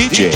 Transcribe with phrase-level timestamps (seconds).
[0.00, 0.30] DJ.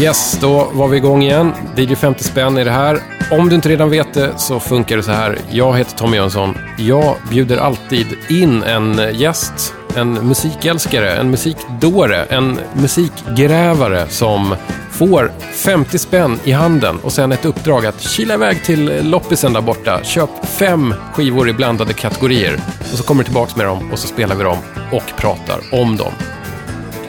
[0.00, 1.52] Yes, då var vi igång igen.
[1.76, 3.00] DJ 50 spänn är det här.
[3.30, 5.38] Om du inte redan vet det så funkar det så här.
[5.50, 6.58] Jag heter Tommy Jönsson.
[6.78, 14.54] Jag bjuder alltid in en gäst, en musikälskare, en musikdåre, en musikgrävare som
[14.98, 19.60] får 50 spänn i handen och sen ett uppdrag att kila iväg till loppisen där
[19.60, 20.00] borta.
[20.04, 24.08] Köp fem skivor i blandade kategorier och så kommer du tillbaka med dem och så
[24.08, 24.58] spelar vi dem
[24.92, 26.12] och pratar om dem.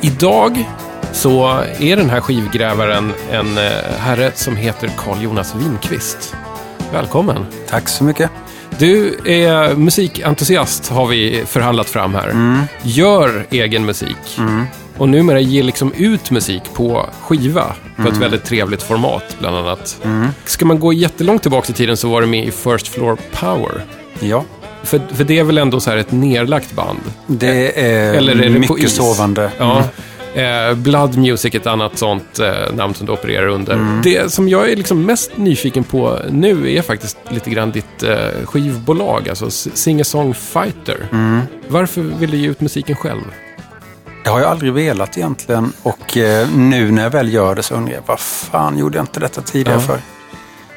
[0.02, 0.70] Idag
[1.12, 1.48] så
[1.80, 3.64] är den här skivgrävaren en eh,
[3.98, 6.36] herre som heter Carl Jonas Winqvist.
[6.94, 7.46] Välkommen!
[7.70, 8.32] Tack så mycket.
[8.80, 12.34] Du är musikentusiast har vi förhandlat fram här.
[12.82, 14.40] Gör egen musik.
[14.98, 20.02] Och numera ger liksom ut musik på skiva på ett väldigt trevligt format bland annat.
[20.46, 23.82] Ska man gå jättelångt tillbaka i tiden så var du med i First Floor Power.
[24.20, 24.44] Ja,
[24.84, 27.00] För, för det är väl ändå så här ett nerlagt band?
[27.28, 29.52] det är, Eller är det mycket sovande.
[29.58, 29.78] Ja.
[29.78, 29.90] Mm.
[30.70, 33.74] Eh, Blood Music är ett annat sånt eh, namn som du opererar under.
[33.74, 34.02] Mm.
[34.04, 38.18] Det som jag är liksom mest nyfiken på nu är faktiskt lite grann ditt eh,
[38.46, 41.08] skivbolag, alltså S- Singer-Song Fighter.
[41.12, 41.42] Mm.
[41.68, 43.22] Varför vill du ge ut musiken själv?
[44.28, 47.76] Det har jag aldrig velat egentligen och eh, nu när jag väl gör det så
[47.76, 49.88] undrar jag vad fan gjorde jag inte detta tidigare Ja.
[49.88, 50.00] för?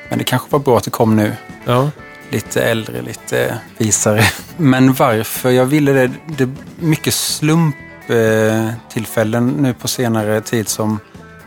[0.08, 1.32] Men det kanske var bra att det kom nu.
[1.64, 1.90] Ja.
[2.30, 4.22] Lite äldre, lite visare.
[4.56, 10.98] Men varför jag ville det, det är mycket slumptillfällen nu på senare tid som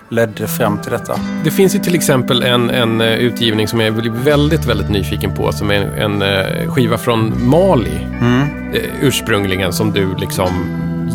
[0.10, 1.20] ledde fram till detta.
[1.44, 5.36] Det finns ju till exempel en, en eh, utgivning som jag blir väldigt, väldigt nyfiken
[5.36, 8.08] på, som är en, en eh, skiva från Mali.
[8.22, 8.42] Mm.
[8.74, 10.50] eh, ursprungligen som du liksom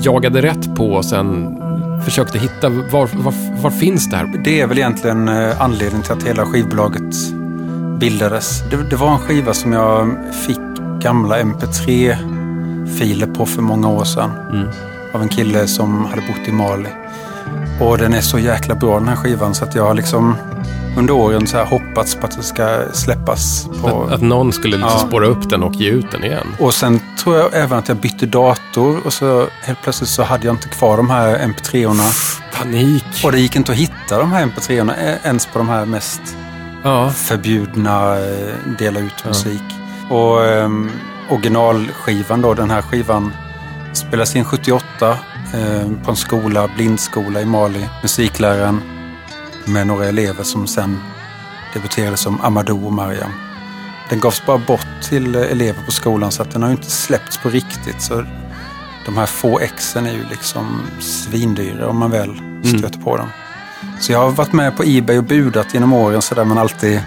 [0.05, 1.59] jagade rätt på och sen
[2.05, 4.43] försökte hitta var, var, var finns det här?
[4.45, 7.15] Det är väl egentligen eh, anledningen till att hela skivbolaget
[7.99, 8.63] bildades.
[8.71, 10.59] Det, det var en skiva som jag fick
[11.01, 14.31] gamla mp3-filer på för många år sedan.
[14.53, 14.69] Mm.
[15.15, 16.89] Av en kille som hade bott i Mali.
[17.81, 20.35] Och den är så jäkla bra den här skivan så att jag har liksom
[20.99, 23.69] under åren så här hoppats på att det ska släppas.
[23.83, 24.03] På...
[24.03, 25.09] Att, att någon skulle liksom Ja.
[25.09, 26.47] spåra upp den och ge ut den igen.
[26.61, 30.47] Och sen tror jag även att jag bytte dator och så helt plötsligt så hade
[30.47, 32.35] jag inte kvar de här mp3orna.
[32.59, 33.05] Panik!
[33.25, 36.21] Och det gick inte att hitta de här mp3orna eh, ens på de här mest
[36.85, 39.63] Ja, förbjudna eh, dela ut musik.
[40.11, 40.91] Och um,
[41.31, 43.33] originalskivan då, den här skivan
[43.93, 45.17] spelas in 78 eh,
[46.05, 47.89] på en skola, blindskola i Mali.
[48.03, 48.81] Musikläraren
[49.69, 51.01] med några elever som sen
[51.75, 53.33] debuterade som Amadou och Mariam.
[54.11, 57.49] Den gavs bara bort till elever på skolan så att den har inte släppts på
[57.49, 58.03] riktigt.
[58.03, 58.25] Så
[59.07, 62.41] de här få exen är ju liksom svindyra om man väl
[62.79, 63.29] stöter på dem.
[64.01, 67.03] Så jag har varit med på Ebay och budat genom åren så där man alltid...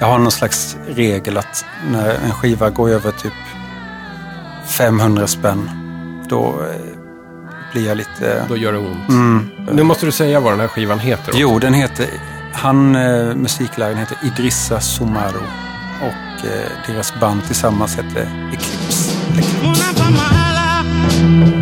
[0.00, 3.32] Jag har någon slags regel att när en skiva går över typ
[4.66, 5.70] 500 spänn,
[6.28, 6.91] då eh,
[7.72, 8.44] blir jag lite...
[8.48, 9.08] då gör det ont.
[9.08, 9.50] Mm.
[9.72, 11.28] Nu måste du säga vad den här skivan heter.
[11.28, 11.40] också.
[11.40, 12.06] Jo, den heter...
[12.52, 15.42] Han, eh, musikläraren heter Idrissa Somaro
[16.00, 19.12] och eh, deras band tillsammans heter Eclipse.
[19.62, 21.61] Una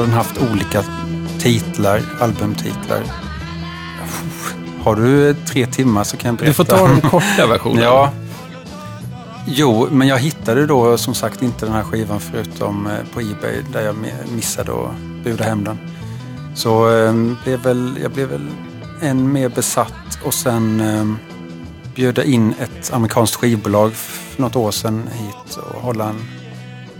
[0.00, 0.84] den haft olika
[1.38, 3.02] titlar, albumtitlar.
[4.82, 6.48] Har du tre timmar så kan jag berätta.
[6.50, 7.82] Du får ta den korta versionen.
[7.82, 8.10] Ja.
[9.46, 13.62] Jo, men jag hittade då som sagt inte den här skivan förutom eh, på Ebay
[13.72, 15.78] där jag mi- missade att buda hem den.
[16.54, 18.46] Så eh, blev väl, jag blev väl
[19.02, 21.04] än mer besatt och sen eh,
[21.94, 26.20] bjöd jag in ett amerikanskt skivbolag för något år sedan hit och hålla en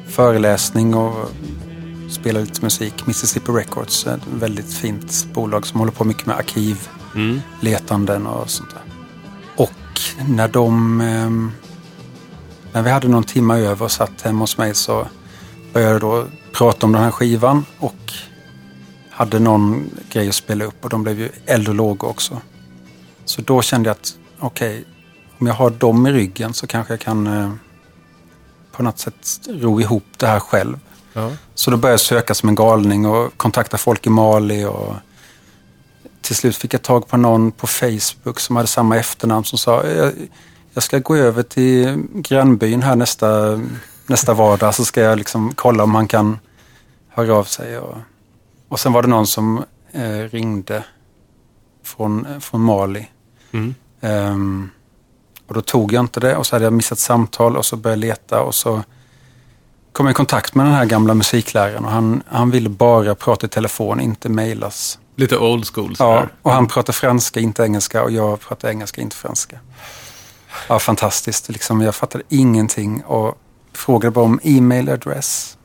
[0.09, 1.31] föreläsning och
[2.11, 3.07] spela lite musik.
[3.07, 7.41] Mississippi Records, ett väldigt fint bolag som håller på mycket med arkiv Mm.
[7.61, 8.83] letanden och sånt där.
[9.57, 11.01] Och när de...
[11.01, 11.53] ehm,
[12.73, 15.07] när vi hade någon timme över och satt hemma hos mig så
[15.73, 18.13] började jag då prata om den här skivan och
[19.11, 22.41] hade någon grej att spela upp och de blev ju eld och lågor också.
[23.25, 24.85] Så då kände jag att okej,
[25.39, 27.53] om jag har dem i ryggen så kanske jag kan eh,
[28.73, 30.79] på något sätt ro ihop det här själv.
[31.13, 31.33] Ja.
[31.55, 34.65] Så då började jag söka som en galning och kontakta folk i Mali.
[34.65, 34.95] Och
[36.21, 39.87] till slut fick jag tag på någon på Facebook som hade samma efternamn som sa
[39.87, 40.13] jag,
[40.75, 43.61] jag ska gå över till grannbyn här nästa,
[44.07, 46.39] nästa vardag så ska jag liksom kolla om han kan
[47.09, 47.79] höra av sig.
[47.79, 47.97] Och,
[48.69, 50.85] och sen var det någon som eh, ringde
[51.85, 53.09] från, från Mali.
[53.53, 53.75] Mm.
[54.01, 54.71] Ehm,
[55.47, 58.07] och då tog jag inte det och så hade jag missat samtal och så började
[58.07, 58.83] jag leta och så
[59.93, 63.51] kom i kontakt med den här gamla musikläraren och han, han ville bara prata i
[63.51, 64.99] telefon, inte mejlas.
[65.17, 66.29] Lite old school Ja, sådär.
[66.43, 69.59] och han pratar franska, inte engelska och jag pratar engelska, inte franska.
[70.69, 71.49] Ja, fantastiskt.
[71.49, 73.39] Liksom, jag fattade ingenting och
[73.73, 75.57] frågade bara om e-mail adress.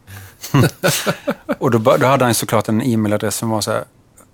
[1.59, 3.83] och då, då hade han såklart en e-mailadress som var så här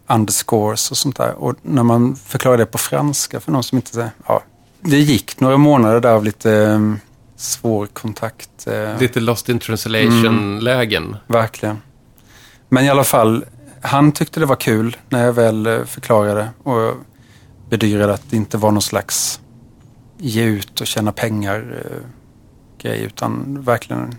[0.10, 1.34] underscores och sånt där.
[1.44, 4.12] Och när man förklarade det på franska för någon som inte...
[4.28, 4.44] Ja,
[4.82, 7.00] det gick några månader där av lite um,
[7.42, 8.68] svår kontakt.
[8.68, 11.18] eh, Lite lost in translation-lägen.
[11.28, 11.82] Verkligen.
[12.70, 13.46] Men i alla fall,
[13.82, 16.94] han tyckte det var kul när jag väl eh, förklarade och
[17.70, 19.40] bedyrade att det inte var någon slags
[20.18, 22.08] ge ut och tjäna pengar eh,
[22.82, 24.16] grej utan verkligen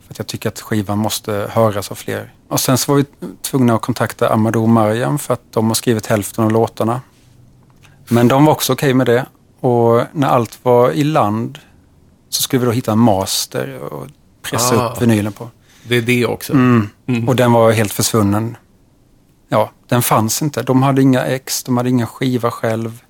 [0.00, 2.32] för att jag tycker att skivan måste höras av fler.
[2.48, 3.04] Och sen så var vi
[3.42, 7.00] tvungna att kontakta Amadou och Mariam för att de har skrivit hälften av låtarna.
[8.08, 9.26] Men de var också okej med det
[9.60, 11.58] och när allt var i land
[12.30, 14.06] så skulle vi då hitta en master och
[14.42, 14.92] pressa Ah.
[14.92, 15.50] upp vinylen på.
[15.82, 16.52] Det är det också.
[16.52, 16.88] Mm.
[17.06, 17.28] Mm.
[17.28, 18.56] Och den var helt försvunnen.
[19.48, 20.62] Ja, den fanns inte.
[20.62, 23.00] De hade inga ex, de hade ingen skiva själv.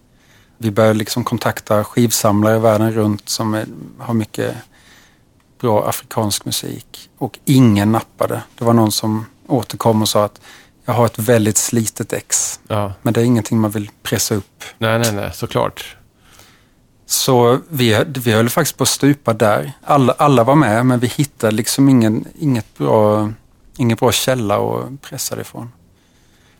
[0.58, 3.66] Vi började liksom kontakta skivsamlare världen runt som är,
[3.98, 4.54] har mycket
[5.60, 7.10] bra afrikansk musik.
[7.18, 8.42] Och ingen nappade.
[8.58, 10.40] Det var någon som återkom och sa att
[10.84, 12.60] jag har ett väldigt slitet ex.
[12.68, 12.92] Ja.
[13.02, 14.64] Men det är ingenting man vill pressa upp.
[14.78, 15.96] Nej, nej, nej, såklart.
[17.10, 19.72] Så vi, vi höll faktiskt på att stupa där.
[19.84, 23.30] Alla, alla var med, men vi hittade liksom ingen, inget bra,
[23.76, 25.72] ingen bra källa att pressa det ifrån.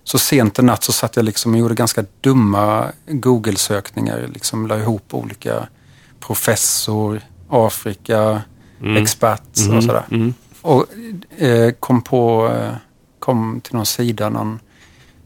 [0.05, 4.31] Så sent en natt så satt jag liksom och gjorde ganska dumma Google-sökningar.
[4.35, 5.69] Liksom la ihop olika
[6.21, 8.43] professor, Afrika,
[8.99, 10.05] expert och sådär.
[10.11, 10.35] Mm.
[10.61, 10.87] Och
[11.37, 12.75] eh, kom på, eh,
[13.19, 14.59] kom till någon sida, någon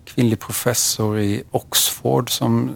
[0.05, 2.70] kvinnlig professor i Oxford som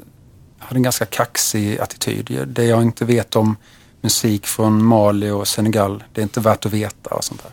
[0.69, 2.49] hade en ganska kaxig attityd.
[2.49, 3.57] Det jag inte vet om
[4.01, 7.53] musik från Mali och Senegal, det är inte värt att veta och sånt där.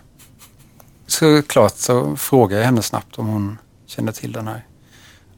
[1.07, 3.57] Så klart så frågade jag henne snabbt om hon
[3.87, 4.65] kände till den här.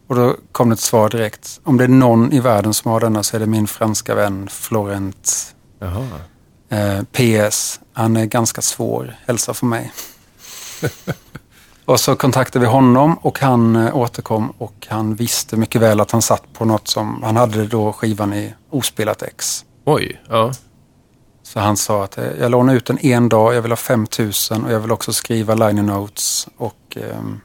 [0.07, 1.59] Och då kom det ett svar direkt.
[1.63, 4.47] Om det är någon i världen som har denna så är det min franska vän
[4.51, 5.55] Florent.
[6.69, 9.15] Eh, PS, han är ganska svår.
[9.25, 9.93] Hälsa från mig.
[11.87, 16.11] och så kontaktade vi honom och han eh, återkom och han visste mycket väl att
[16.11, 19.65] han satt på något som, han hade då skivan i ospelat ex.
[19.85, 20.51] Oj, ja.
[21.43, 24.65] Så han sa att eh, jag lånar ut den en dag, jag vill ha 5000
[24.65, 26.47] och jag vill också skriva liner notes.
[26.57, 27.39] Och, ehm,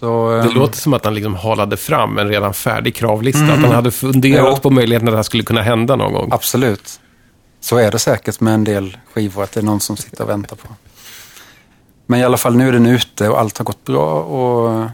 [0.00, 3.44] så, Det ehm, låter som att han liksom halade fram en redan färdig kravlista.
[3.44, 4.52] Att han hade funderat Mm.
[4.54, 4.60] Jo.
[4.62, 6.28] på möjligheten att det här skulle kunna hända någon gång.
[6.32, 7.00] Absolut.
[7.60, 10.28] Så är det säkert med en del skivor, att det är någon som sitter och
[10.30, 10.68] väntar på.
[12.06, 14.90] Men i alla fall, nu är den ute och allt har gått bra och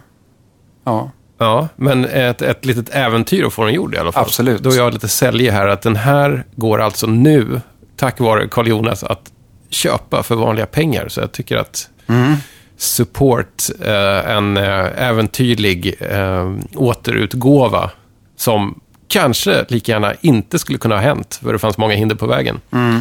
[0.85, 4.23] ja, Ja, men ett, ett litet äventyr att få den gjord i alla fall.
[4.25, 4.63] Absolut.
[4.63, 7.61] Då är jag lite sälj här, att den här går alltså nu,
[7.97, 9.33] tack vare Carl Jonas, att
[9.71, 11.09] köpa för vanliga pengar.
[11.09, 12.35] Så jag tycker att Mm.
[12.77, 17.91] support eh, en eh, äventyrlig eh, återutgåva
[18.37, 22.27] som kanske lika gärna inte skulle kunna ha hänt, för det fanns många hinder på
[22.27, 22.61] vägen.
[22.73, 23.01] Mm.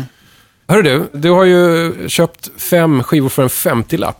[0.71, 4.17] Hörru du, du har ju köpt fem skivor för en 50-lapp.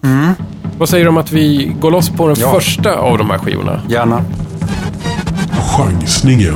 [0.78, 2.50] Vad säger du om att vi går loss på den Mm.
[2.50, 2.60] Ja.
[2.60, 3.82] första av de här skivorna?
[3.90, 4.22] gärna.
[5.78, 6.54] Chansningen.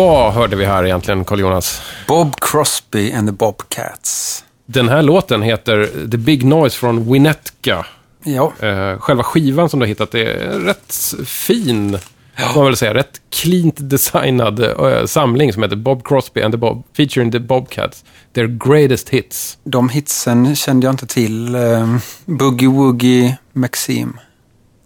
[0.00, 1.82] Vad hörde vi här egentligen, Carl Jonas?
[2.08, 4.44] Bob Crosby and the Bobcats.
[4.66, 7.86] Den här låten heter The Big Noise från Winnetka.
[8.24, 11.98] Ja, Eh, själva skivan som du har hittat är rätt fin,
[12.36, 16.58] får man väl säga, rätt cleant designad eh, samling som heter Bob Crosby and the
[16.58, 18.04] Bob, featuring the Bobcats.
[18.34, 19.58] Their greatest hits.
[19.64, 21.54] de hitsen kände jag inte till.
[21.54, 24.18] Eh, Boogie Woogie Maxim.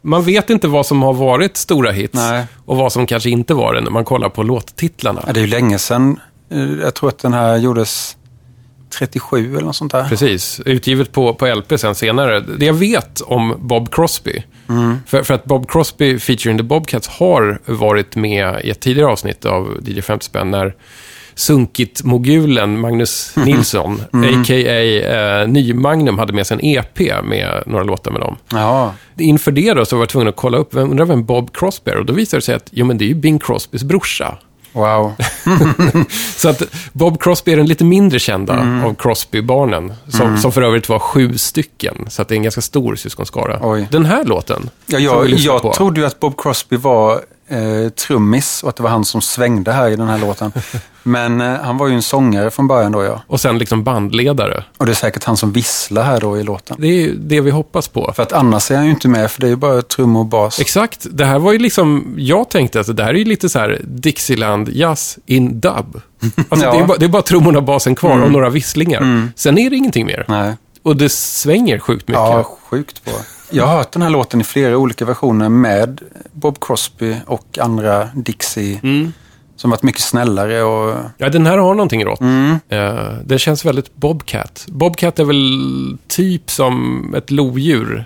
[0.05, 2.45] Man vet inte vad som har varit stora hits Nej.
[2.65, 5.23] och vad som kanske inte var det när man kollar på låttitlarna.
[5.27, 6.21] Ja, det är ju länge sedan.
[6.51, 8.17] Eh, Jag tror att den här gjordes
[8.99, 10.09] 37 eller något sånt där.
[10.09, 12.41] Precis, utgivet på, på LP sen senare.
[12.41, 14.97] Det jag vet om Bob Crosby, Mm.
[15.07, 19.45] för, för att Bob Crosby featuring the Bobcats har varit med i ett tidigare avsnitt
[19.45, 20.75] av DJ 50 spänn när
[21.35, 24.41] Sunkit-mogulen Magnus Nilsson, Mm.
[24.41, 25.41] a.k.a.
[25.43, 28.37] Eh, Ny-Magnum, hade med sig en EP med några låtar med dem.
[28.49, 31.57] Ja, Inför det då så var jag tvungen att kolla upp, vem, undrar vem Bob
[31.57, 31.97] Crosby är?
[31.97, 34.39] Och då visade det sig att, jo men det är ju Bing Crosbys brorsa.
[34.73, 35.13] wow.
[36.37, 36.63] Så att
[36.93, 38.85] Bob Crosby är den lite mindre kända Mm.
[38.85, 39.93] av Crosby-barnen.
[40.09, 42.07] Som, som för övrigt var sju stycken.
[42.09, 43.59] Så att det är en ganska stor syskonskara.
[43.63, 43.89] Oj.
[43.91, 48.69] Den här låten, Ja, jag jag trodde ju att Bob Crosby var eh, trummis och
[48.69, 50.53] att det var han som svängde här i den här låten.
[51.03, 53.23] Men eh, han var ju en sångare från början då, ja.
[53.27, 54.65] Och sen liksom bandledare.
[54.77, 56.77] Och det är säkert han som visslar här då i låten.
[56.81, 58.13] Det är ju det vi hoppas på.
[58.17, 60.27] För att annars är han ju inte med, för det är ju bara trummor och
[60.27, 60.61] bas.
[60.61, 63.59] Exakt, det här var ju liksom, jag tänkte att det här är ju lite så
[63.59, 66.01] här Dixieland jazz in dub.
[66.49, 66.73] Alltså Ja.
[66.73, 69.29] det, är bara, det är bara trummorna och basen kvar och några visslingar.
[69.37, 70.25] Sen är det ingenting mer.
[70.29, 70.55] Nej.
[70.83, 72.21] Och det svänger sjukt mycket.
[72.21, 73.15] Ja, sjukt bra.
[73.51, 76.01] Jag har hört den här låten i flera olika versioner med
[76.33, 78.81] Bob Crosby och andra Dixie.
[79.57, 80.97] Som varit mycket snällare och...
[81.19, 82.21] Ja, den här har någonting rått.
[82.21, 82.59] Mm.
[82.69, 84.67] Eh, den känns väldigt Bobcat.
[84.69, 88.05] Bobcat är väl typ som ett lodjur.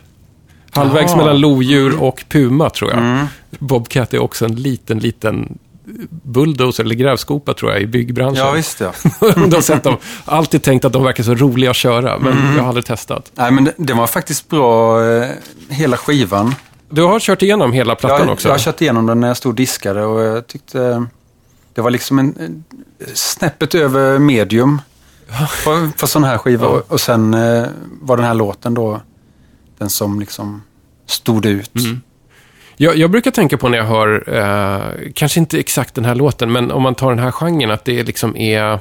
[0.71, 1.17] Halvvägs Jaha.
[1.17, 2.99] mellan lodjur och puma, tror jag.
[2.99, 3.27] Mm.
[3.59, 5.59] Bobcat är också en liten, liten
[6.11, 8.37] bulldozer eller grävskopa, tror jag, i byggbranschen.
[8.47, 8.93] Ja, visst ja.
[9.21, 9.97] du har sett dem.
[10.25, 12.57] Alltid tänkt att de verkar så roliga att köra, men Mm.
[12.57, 13.33] jag har aldrig testat.
[13.35, 15.29] Nej, men det, var faktiskt bra, eh,
[15.69, 16.55] hela skivan.
[16.91, 18.49] Du har kört igenom hela plattan Jag, också?
[18.49, 21.07] jag har kört igenom den när jag stod och diskade och jag tyckte
[21.75, 22.65] det var liksom en,
[23.15, 24.81] snäppet över medium
[25.65, 26.67] på, på sån här skiva.
[26.67, 26.71] Ja.
[26.71, 27.65] Och, och sen eh,
[28.01, 29.01] var den här låten då
[29.79, 30.63] den som liksom
[31.07, 31.75] stod ut.
[31.77, 32.01] Mm.
[32.81, 36.53] Jag, jag brukar tänka på när jag hör, eh, kanske inte exakt den här låten,
[36.53, 38.79] men om man tar den här genren, att det liksom är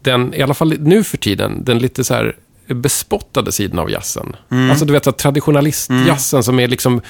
[0.00, 2.36] den, i alla fall nu för tiden, den lite så här
[2.68, 4.36] bespottade sidan av jazzen.
[4.70, 7.00] Alltså du vet traditionalistjazzen som är liksom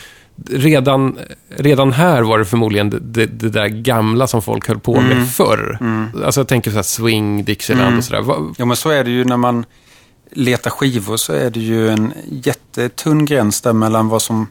[0.51, 1.19] Redan,
[1.57, 5.79] redan här var det förmodligen det, det, där gamla som folk höll på med förr.
[6.25, 8.25] Alltså jag tänker så här swing, Dixieland och sådär.
[8.59, 9.65] Ja, men så är det ju när man
[10.31, 14.47] letar skivor så är det ju en jättetunn gräns där mellan vad som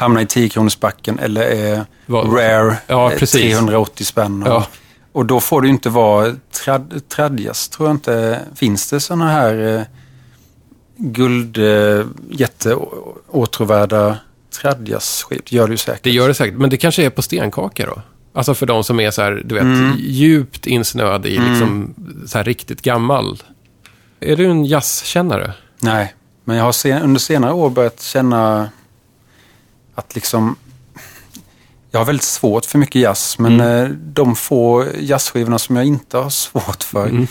[0.00, 3.40] hamnar i 10-kronorsbacken eller är Vad- rare, Ja, eh, precis.
[3.40, 4.42] 380 spänn.
[4.42, 4.66] Och, Ja.
[5.12, 8.40] och då får det inte vara trad, tradjas, tror jag inte.
[8.54, 9.82] Finns det sådana här eh,
[10.96, 14.16] guld, eh, jätteåtråvärda
[14.60, 15.42] tradjasskivor?
[15.50, 16.02] Det gör det ju säkert.
[16.04, 18.02] Det gör det säkert, men det kanske är på stenkaka då?
[18.36, 21.94] Alltså för de som är så här, du vet, djupt insnöade i liksom
[22.26, 23.42] så här riktigt gammal.
[24.20, 25.52] Är du en jazzkännare?
[25.80, 26.14] Nej,
[26.44, 28.68] men jag har sen, under senare år börjat känna
[29.94, 30.56] att liksom...
[31.90, 36.16] Jag har väldigt svårt för mycket jazz, men eh, de få jazzskivorna som jag inte
[36.16, 37.26] har svårt för,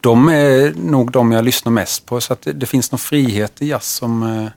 [0.00, 2.20] de är nog de jag lyssnar mest på.
[2.20, 4.22] Så att det, det finns någon frihet i jazz som...
[4.22, 4.48] Eh,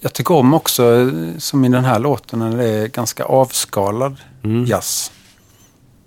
[0.00, 4.16] jag tycker om också, eh, som i den här låten, när det är ganska avskalad
[4.66, 5.12] jazz.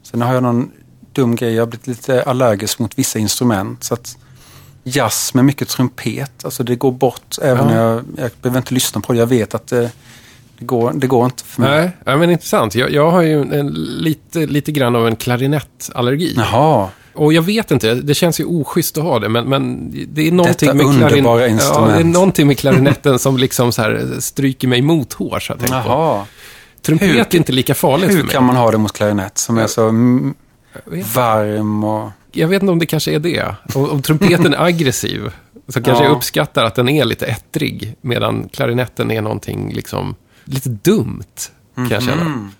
[0.04, 0.72] Sen har jag någon
[1.12, 3.84] dum grej, jag har blivit lite allergisk mot vissa instrument.
[3.84, 4.18] Så att
[4.88, 7.74] jazz med mycket trumpet, alltså det går bort även Ja.
[7.74, 9.20] när jag, jag behöver inte lyssna på det.
[9.20, 9.92] Jag vet att det,
[10.58, 11.80] det, går, det går inte för mig.
[11.82, 12.76] Nej, ja, men intressant.
[12.76, 13.68] Jag, jag har ju en,
[14.00, 16.34] lite, lite grann av en klarinettallergi.
[16.38, 20.28] Jaha, Och jag vet inte, det känns ju oschysst att ha det, men, men det
[20.28, 21.90] är någonting Detta med underbara instrument.
[21.90, 25.52] Ja, det är någonting med klarinetten som liksom så här stryker mig mot hår, så
[25.52, 25.90] jag tänker på.
[25.90, 26.26] jaha.
[26.82, 28.34] Trumpet Hur- är inte lika farligt Hur för mig.
[28.34, 29.84] kan man ha det mot klarinett som är så
[31.14, 32.10] varm och...
[32.36, 33.56] jag vet inte om det kanske är det.
[33.74, 35.32] Om, om trumpeten är aggressiv,
[35.68, 36.10] så kanske Ja.
[36.10, 40.16] jag uppskattar att den är lite ettrig, medan klarinetten är någonting liksom
[40.46, 41.24] lite dumt,
[41.76, 42.22] kan jag känna.
[42.22, 42.52] Mm.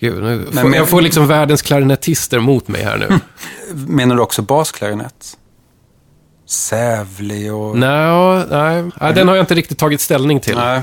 [0.00, 3.18] Gud, nu får, men- jag får liksom världens klarinettister mot mig här nu.
[3.86, 5.38] Menar du också basklarinett?
[6.46, 7.78] Sävlig och...
[7.78, 10.56] nej, nej, nej, den har jag inte riktigt tagit ställning till.
[10.56, 10.82] Nej.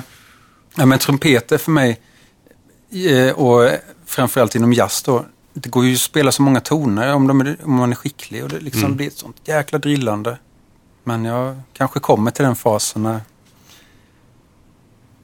[0.75, 1.99] Ja, men trumpet är för mig,
[3.09, 3.69] eh, och
[4.05, 7.57] framförallt inom jazz då, det går ju att spela så många toner om, de är,
[7.63, 8.95] om man är skicklig och det liksom Mm.
[8.97, 10.37] blir ett sånt jäkla drillande.
[11.03, 13.19] Men jag kanske kommer till den fasen när...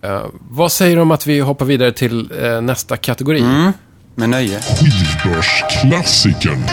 [0.01, 3.39] Eh, vad säger du om att vi hoppar vidare till eh, nästa kategori?
[3.39, 3.71] Mm.
[4.15, 4.61] Med nöje.
[4.61, 6.63] Skivbörsklassikern.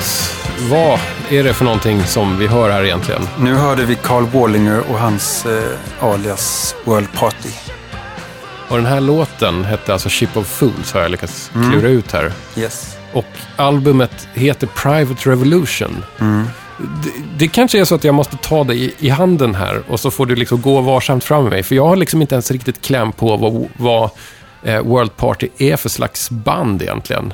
[0.00, 0.36] Jonas.
[0.70, 3.22] Vad är det för någonting som vi hör här egentligen?
[3.38, 5.62] Nu hörde vi Carl Wallinger och hans eh,
[6.00, 7.48] alias World Party.
[8.68, 12.32] Och den här låten hette alltså Ship of Fools har jag lyckats klura ut här.
[12.56, 12.96] Yes.
[13.12, 16.04] Och albumet heter Private Revolution.
[16.78, 20.00] Det, det kanske är så att jag måste ta dig i, i handen här och
[20.00, 21.62] så får du liksom gå varsamt fram med mig.
[21.62, 24.10] För jag har liksom inte ens riktigt kläm på vad, vad
[24.62, 27.32] eh, World Party är för slags band egentligen.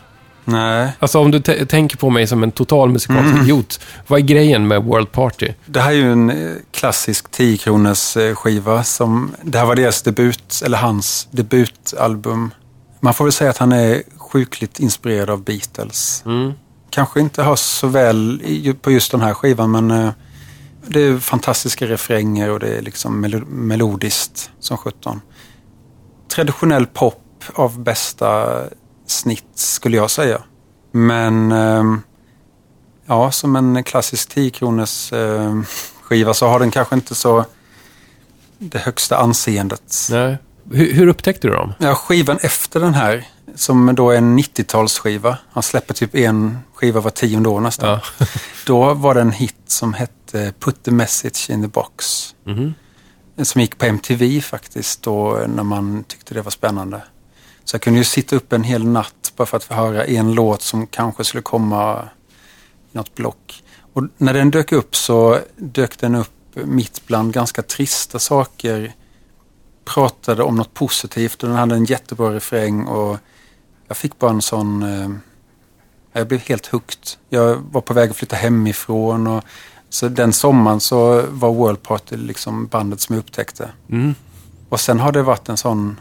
[0.49, 3.81] Nej, Alltså om du tänker på mig som en total musikalisk idiot.
[4.07, 5.53] Vad är grejen med World Party?
[5.67, 9.75] det här är ju en eh, klassisk 10 kronors eh, skiva som, det här var
[9.77, 12.51] deras debut, eller hans debutalbum.
[13.01, 16.25] Man får väl säga att han är sjukligt inspirerad av Beatles.
[16.91, 18.43] Kanske inte hörs så väl
[18.83, 20.11] på just den här skivan men eh,
[20.89, 25.21] det är fantastiska refränger och det är liksom melo- melodiskt som sjutton.
[26.35, 27.23] Traditionell pop
[27.55, 28.47] av bästa
[29.11, 30.43] snitt skulle jag säga.
[30.93, 32.03] Men ehm,
[33.07, 35.61] ja, som en klassisk 10 kronors eh,
[36.03, 37.45] skiva så har den kanske inte så
[38.59, 39.95] det högsta anseendet.
[40.11, 40.39] Nej.
[40.73, 41.73] Hur, hur upptäckte du dem?
[41.79, 45.37] Ja, skivan efter den här, som då är en 90-talsskiva.
[45.51, 47.89] Han släpper typ en skiva var tionde år nästan.
[47.89, 48.27] Ja.
[48.67, 52.35] Då var det en hit som hette Put the message in the box.
[53.43, 57.03] Som gick på MTV faktiskt då när man tyckte det var spännande.
[57.67, 60.35] Så jag kunde ju sitta upp en hel natt bara för att få höra en
[60.35, 62.09] låt som kanske skulle komma
[62.93, 63.63] i något block.
[63.93, 68.93] Och när den dök upp så dök den upp mitt bland ganska trista saker.
[69.85, 73.19] Pratade om något positivt och den hade en jättebra refräng och
[73.89, 74.83] jag fick bara en sån...
[74.83, 75.11] Eh,
[76.13, 77.09] jag blev helt hooked.
[77.29, 79.45] Jag var på väg att flytta hemifrån och
[79.89, 83.69] Så den sommaren så var World Party liksom bandet som jag upptäckte.
[83.91, 84.15] Mm.
[84.69, 86.01] Och sen har det varit en sån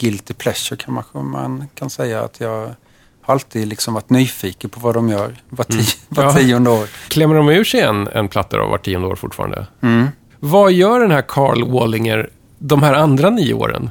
[0.00, 2.74] guilty pleasure kan man, man kan säga att jag
[3.22, 6.32] har alltid liksom varit nyfiken på vad de gör var, ti, var Ja.
[6.32, 6.88] tionde år.
[7.08, 9.66] Klämmer de ur sig en, en platta då, var tionde år fortfarande?
[9.80, 10.08] Mm.
[10.40, 13.90] Vad gör den här Carl Wallinger de här andra nio åren?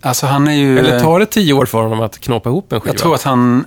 [0.00, 0.78] Alltså han är ju...
[0.78, 2.92] Eller tar det tio år för honom att knåpa ihop en skiva?
[2.92, 3.64] Jag tror att han,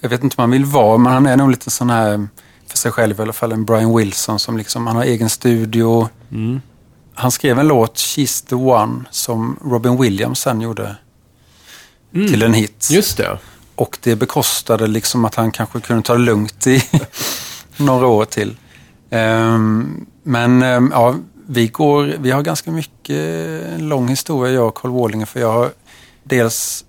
[0.00, 2.28] jag vet inte om han vill vara, men han är nog lite sån här,
[2.68, 6.08] för sig själv i alla fall, en Brian Wilson som liksom, han har egen studio.
[6.30, 6.60] Mm.
[7.16, 10.96] Han skrev en låt, She's the One, som Robin Williams sen gjorde
[12.12, 12.86] till en hit.
[12.90, 12.96] Mm.
[12.96, 13.38] Just det.
[13.74, 16.82] Och det bekostade liksom att han kanske kunde ta det lugnt i
[17.76, 18.56] några år till.
[19.10, 21.14] Ehm, men ehm, ja,
[21.46, 23.16] vi, går, vi har ganska mycket
[23.74, 25.26] en lång historia, jag och Carl Wallinger.
[25.26, 25.70] För jag har,
[26.24, 26.84] dels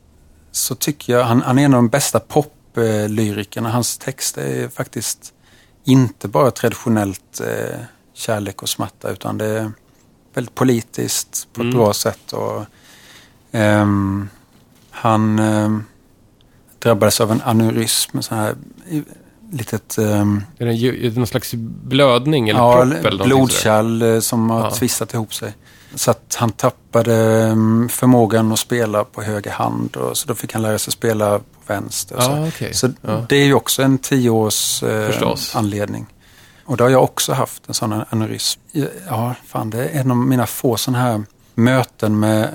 [0.52, 3.70] så tycker jag, han, han är en av de bästa poplyrikerna.
[3.70, 5.34] Hans texter är faktiskt
[5.86, 7.80] inte bara traditionellt eh,
[8.14, 9.72] kärlek och smärta, utan det
[10.38, 12.34] väldigt politiskt på ett bra sätt.
[12.34, 12.66] Och,
[13.52, 14.30] ehm,
[14.92, 15.84] han ehm,
[16.80, 18.56] drabbades av en aneurysm, en sån här
[19.52, 20.66] litet ehm, Är
[21.10, 23.26] det någon slags blödning eller ja, propp eller sådär?
[23.26, 24.72] blodkärl eh, som har Ja.
[24.72, 25.54] twistat ihop sig.
[25.96, 27.14] Så att han tappade
[27.90, 31.44] förmågan att spela på höger hand och så då fick han lära sig spela på
[31.74, 32.16] vänster.
[32.16, 32.32] och så.
[32.32, 32.74] Ja, okej.
[32.74, 33.26] så Ja.
[33.30, 35.56] det är ju också en tioårs eh, Förstås.
[35.56, 36.06] anledning.
[36.68, 38.60] Och då har jag också haft en sån aneurysm.
[39.08, 41.24] Ja, fan det är en av mina få sådana här
[41.56, 42.50] möten med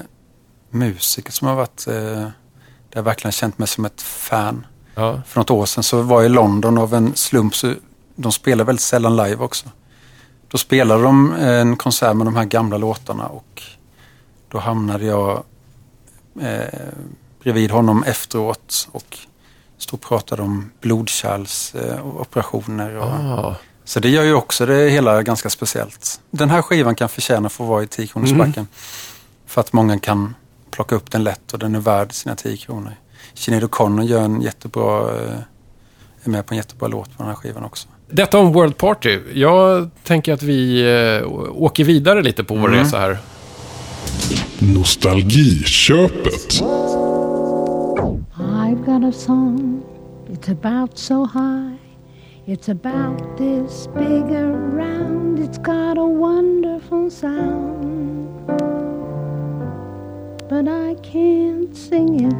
[0.70, 2.32] musiker som har varit, eh, där
[2.90, 4.66] jag verkligen känt mig som ett fan.
[4.94, 5.22] Ja.
[5.26, 7.54] För något år sedan så var jag i London av en slump.
[7.54, 7.74] Så
[8.16, 9.68] de spelar väldigt sällan live också.
[10.48, 13.62] Då spelade de en konsert med de här gamla låtarna och
[14.48, 15.42] då hamnade jag
[16.40, 16.80] eh,
[17.42, 19.18] bredvid honom efteråt och
[19.78, 22.96] stod och pratade om blodkärlsoperationer.
[22.96, 23.56] Eh, och, Ah.
[23.92, 26.20] Så det gör ju också det hela ganska speciellt.
[26.30, 28.66] Den här skivan kan förtjäna för att vara i 10 kronors backen.
[29.46, 30.34] För att många kan
[30.70, 32.92] plocka upp den lätt och den är värd sina 10 kronor.
[33.34, 35.36] Sinéad O'Connor gör en jättebra, eh,
[36.24, 37.88] är med på en jättebra låt på den här skivan också.
[38.10, 39.18] Detta om World Party.
[39.34, 40.82] Jag tänker att vi
[41.20, 41.28] eh,
[41.62, 42.80] åker vidare lite på vår Mm.
[42.80, 43.18] resa här.
[44.58, 46.62] Nostalgiköpet.
[48.38, 49.82] I've got a song,
[50.30, 51.81] it's about so high.
[52.44, 58.48] It's about this big around, it's got a wonderful sound.
[60.48, 62.34] But I can't sing it.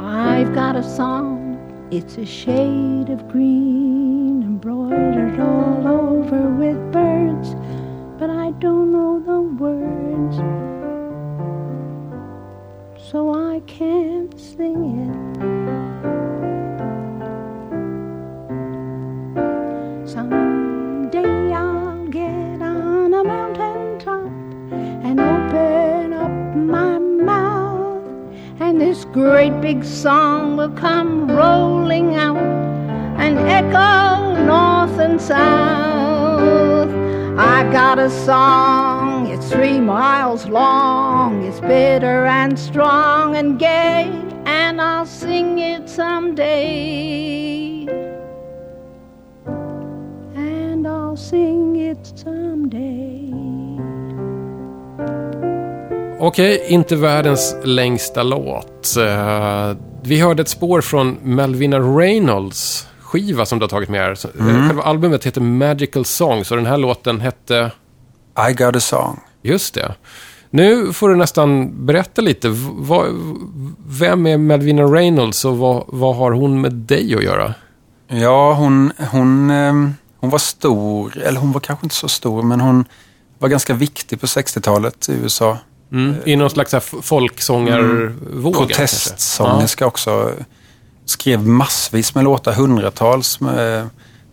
[0.00, 1.58] I've got a song,
[1.90, 7.54] it's a shade of green, embroidered all over with birds,
[13.10, 15.16] so I can't sing it.
[20.08, 24.30] Someday I'll get on a mountain top
[25.02, 28.06] and open up my mouth,
[28.60, 32.36] and this great big song will come rolling out
[33.18, 36.90] and echo north and south.
[37.36, 38.99] I got a song,
[39.50, 44.08] three miles long, it's bitter and strong and gay,
[44.46, 47.86] and I'll sing it someday.
[50.36, 53.30] And I'll sing it someday.
[56.20, 58.96] Okej, inte världens längsta låt.
[58.96, 64.40] Eh, vi hörde ett spår från Melvina Reynolds skiva som du har tagit med här.
[64.40, 64.68] Mm.
[64.68, 67.70] Själva albumet heter Magical Songs och den här låten hette...
[68.50, 69.20] I got a song.
[69.42, 69.94] Just det.
[70.50, 72.48] Nu får du nästan berätta lite.
[72.72, 73.06] Vad,
[73.86, 77.54] vem är Melvina Reynolds och vad, vad har hon med dig att göra?
[78.08, 82.60] Ja, hon, hon, ehm, hon var stor, eller hon var kanske inte så stor, men
[82.60, 82.84] hon
[83.38, 85.58] var ganska viktig på 60-talet i USA.
[85.92, 86.14] Mm.
[86.24, 88.54] I någon slags folksångarvåg?
[88.54, 88.76] kanske?
[88.76, 90.32] Protestsångerska också.
[91.04, 93.88] Skrev massvis med låtar, hundratals med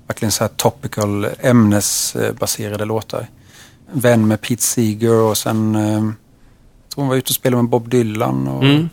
[0.08, 3.28] verkligen så här topical ämnesbaserade låtar.
[3.92, 6.10] Vän med Pete Seeger och sen eh,
[6.96, 8.48] hon var ute och spelade med Bob Dylan.
[8.48, 8.90] Och Mm.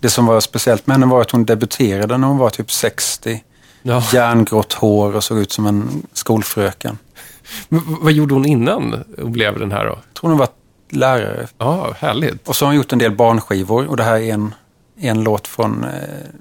[0.00, 3.42] Det som var speciellt med henne var att hon debuterade när hon var typ 60.
[3.82, 4.02] Ja.
[4.12, 6.98] Järngrått hår och såg ut som en skolfröken.
[7.68, 9.90] Men vad gjorde hon innan hon blev den här då?
[9.90, 10.48] Jag tror hon var
[10.90, 11.46] lärare.
[11.58, 12.48] Ja, härligt.
[12.48, 14.54] Och så har hon gjort en del barnskivor och det här är en,
[14.98, 15.90] en låt från, eh,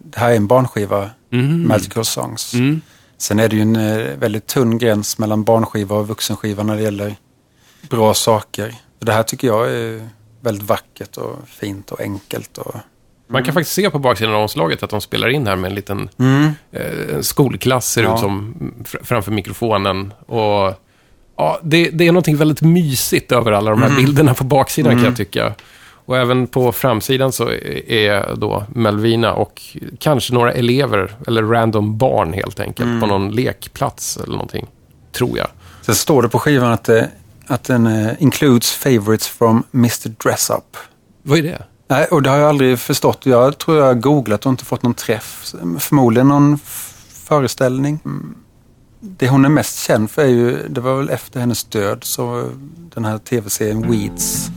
[0.03, 1.09] det här är en barnskiva,
[1.67, 2.53] Magical Songs.
[2.53, 2.81] Mm.
[3.17, 6.81] Sen är det ju en eh, väldigt tunn gräns mellan barnskiva och vuxenskiva när det
[6.81, 7.15] gäller
[7.89, 8.75] bra saker.
[8.99, 10.09] Det här tycker jag är
[10.41, 12.57] väldigt vackert och fint och enkelt.
[12.57, 12.75] Och
[13.27, 15.75] Man kan faktiskt se på baksidan av omslaget att de spelar in här med en
[15.75, 16.09] liten
[16.71, 18.13] eh, en skolklass, ser Ja.
[18.13, 20.13] ut som, fr- framför mikrofonen.
[20.25, 20.73] Och
[21.37, 25.03] ja, det, det är någonting väldigt mysigt över alla de här bilderna på baksidan kan
[25.03, 25.53] jag tycka.
[26.07, 29.61] Och även på framsidan så är- är då Melvina och
[29.99, 34.67] kanske några elever, eller random barn helt enkelt, på någon lekplats eller någonting.
[35.11, 35.47] Tror jag.
[35.81, 37.09] Sen står det på skivan att, det,
[37.47, 40.77] att den eh, includes favorites from Mr Dress Up.
[41.23, 41.63] Vad är det?
[41.87, 43.25] Nej, och det har jag aldrig förstått.
[43.25, 45.53] Jag tror jag har googlat och inte fått någon träff.
[45.79, 46.59] Förmodligen någon
[47.09, 47.99] föreställning.
[48.05, 48.35] Mm.
[48.99, 52.49] Det hon är mest känd för är ju, det var väl efter hennes död, så
[52.95, 54.49] den här tv-serien Weeds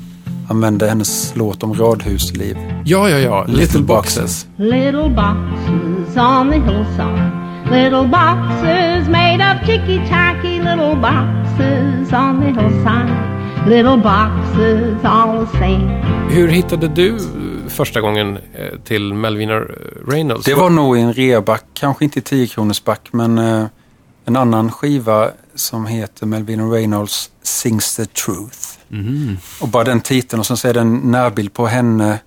[0.48, 2.56] använde hennes låt om radhusliv.
[2.84, 3.44] Ja, ja, ja.
[3.44, 4.46] Little Boxes.
[4.56, 7.47] Little boxes on the hillside.
[7.70, 10.58] Little boxes made of ticky-tacky.
[10.60, 13.68] Little boxes on the hillside.
[13.68, 16.02] Little boxes all the same.
[16.30, 17.18] Hur hittade du
[17.68, 19.60] första gången eh, till Melvina
[20.06, 20.44] Reynolds?
[20.44, 23.64] Det var nog i en reaback, kanske inte i 10 kronors back, men eh,
[24.24, 28.58] en annan skiva som heter Melvina Reynolds Sings the Truth.
[29.60, 32.18] Och bara den titeln och sen så är det en närbild på henne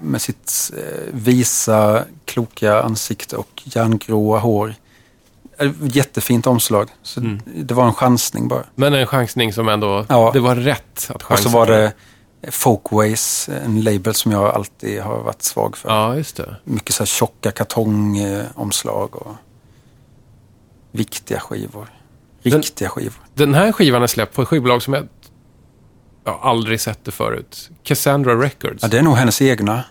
[0.00, 4.74] med sitt eh, visa, kloka ansikte och järngråa hår.
[5.58, 6.88] Eh, Jättefint omslag.
[7.02, 8.64] Så Det var en chansning bara.
[8.74, 10.06] Men en chansning som ändå...
[10.08, 10.30] Ja.
[10.32, 11.42] Det var rätt att Och chansa.
[11.42, 11.92] så var det
[12.50, 15.88] Folkways, en label som jag alltid har varit svag för.
[15.88, 16.56] Ja, just det.
[16.64, 19.34] Mycket så här tjocka kartongomslag och
[20.90, 21.86] viktiga skivor.
[22.42, 23.14] Den- Riktiga skivor.
[23.34, 25.08] Den här skivan är släppt på ett skivbolag som jag...
[26.24, 27.70] Jag har aldrig sett det förut.
[27.82, 28.82] Cassandra Records.
[28.82, 29.84] Ja, det är nog hennes egna.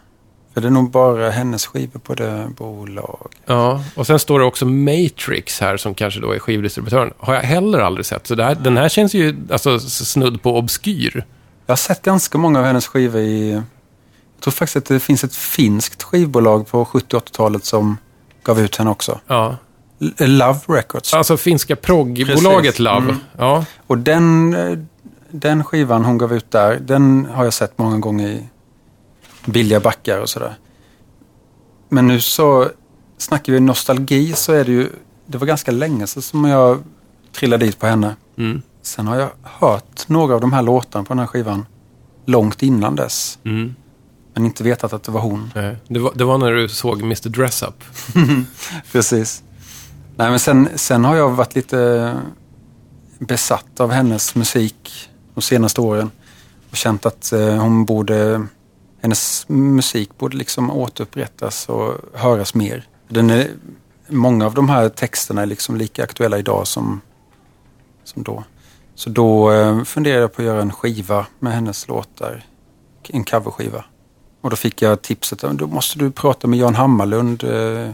[0.54, 3.34] För det är nog bara hennes skivor på det bolag.
[3.46, 7.14] Ja, och sen står det också Matrix här som kanske då är skivdistributören.
[7.18, 8.28] Har jag heller aldrig sett.
[8.28, 11.26] Så här, den här känns ju alltså snudd på obskyr.
[11.66, 13.52] Jag har sett ganska många av hennes skivor i...
[13.52, 17.98] Jag tror faktiskt att det finns ett finskt skivbolag på 70 80-talet som
[18.44, 19.20] gav ut henne också.
[19.28, 19.58] Ja.
[20.02, 21.14] L- Love Records.
[21.14, 22.80] Alltså finska proggbolaget.
[22.80, 22.98] Love.
[22.98, 23.16] Mm.
[23.38, 23.66] Ja.
[23.88, 24.78] Och den, eh,
[25.34, 28.50] den skivan hon gav ut där, den har jag sett många gånger i
[29.46, 30.56] billiga backar och sådär.
[31.90, 32.70] Men nu så
[33.18, 34.90] snackar vi nostalgi så är det ju,
[35.26, 36.84] det var ganska länge sedan som jag
[37.32, 38.16] trillade dit på henne.
[38.38, 38.62] Mm.
[38.82, 41.66] Sen har jag hört några av de här låtarna på den här skivan
[42.26, 43.40] långt innan dess.
[43.44, 43.76] Mm.
[44.34, 45.52] Men inte vetat att det var hon.
[45.88, 47.84] Det, var, det var när du såg Mr Dress Up.
[48.92, 49.44] Precis.
[50.16, 52.14] Nej, men sen, sen har jag varit lite
[53.20, 56.12] besatt av hennes musik de senaste åren.
[56.72, 58.48] Och känt att eh, hon borde,
[59.02, 62.88] hennes musik borde liksom återupprättas och höras mer.
[63.08, 63.48] Den är,
[64.08, 67.02] många av de här texterna är liksom lika aktuella idag som,
[68.04, 68.44] som då.
[68.96, 72.46] Så då eh, funderade jag på att göra en skiva med hennes låtar.
[73.10, 73.86] En coverskiva.
[74.42, 77.44] Och då fick jag tipset, att då måste du prata med Jan Hammarlund.
[77.44, 77.90] Eh,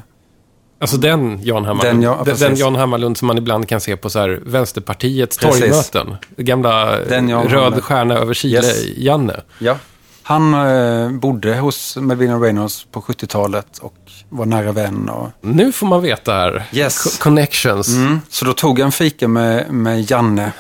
[0.80, 1.96] Eh, Alltså den Jan Hammarlund.
[1.96, 5.38] Den, ja, den, den Jan Hammarlund som man ibland kan se på så här Vänsterpartiets
[5.38, 5.60] Precis.
[5.62, 6.16] torgmöten.
[6.38, 8.86] Gamla Jan röd stjärna över Chile, Yes.
[8.98, 9.42] Janne.
[9.60, 9.78] Ja.
[10.24, 13.94] Han eh, bodde hos Melvina Reynolds på 70-talet och
[14.30, 15.10] var nära vän.
[15.10, 16.64] Och, Nu får man veta här.
[16.72, 17.04] Yes.
[17.04, 17.88] Co- Connections.
[17.88, 18.22] mm.
[18.30, 20.52] Så då tog jag en fika med, med Janne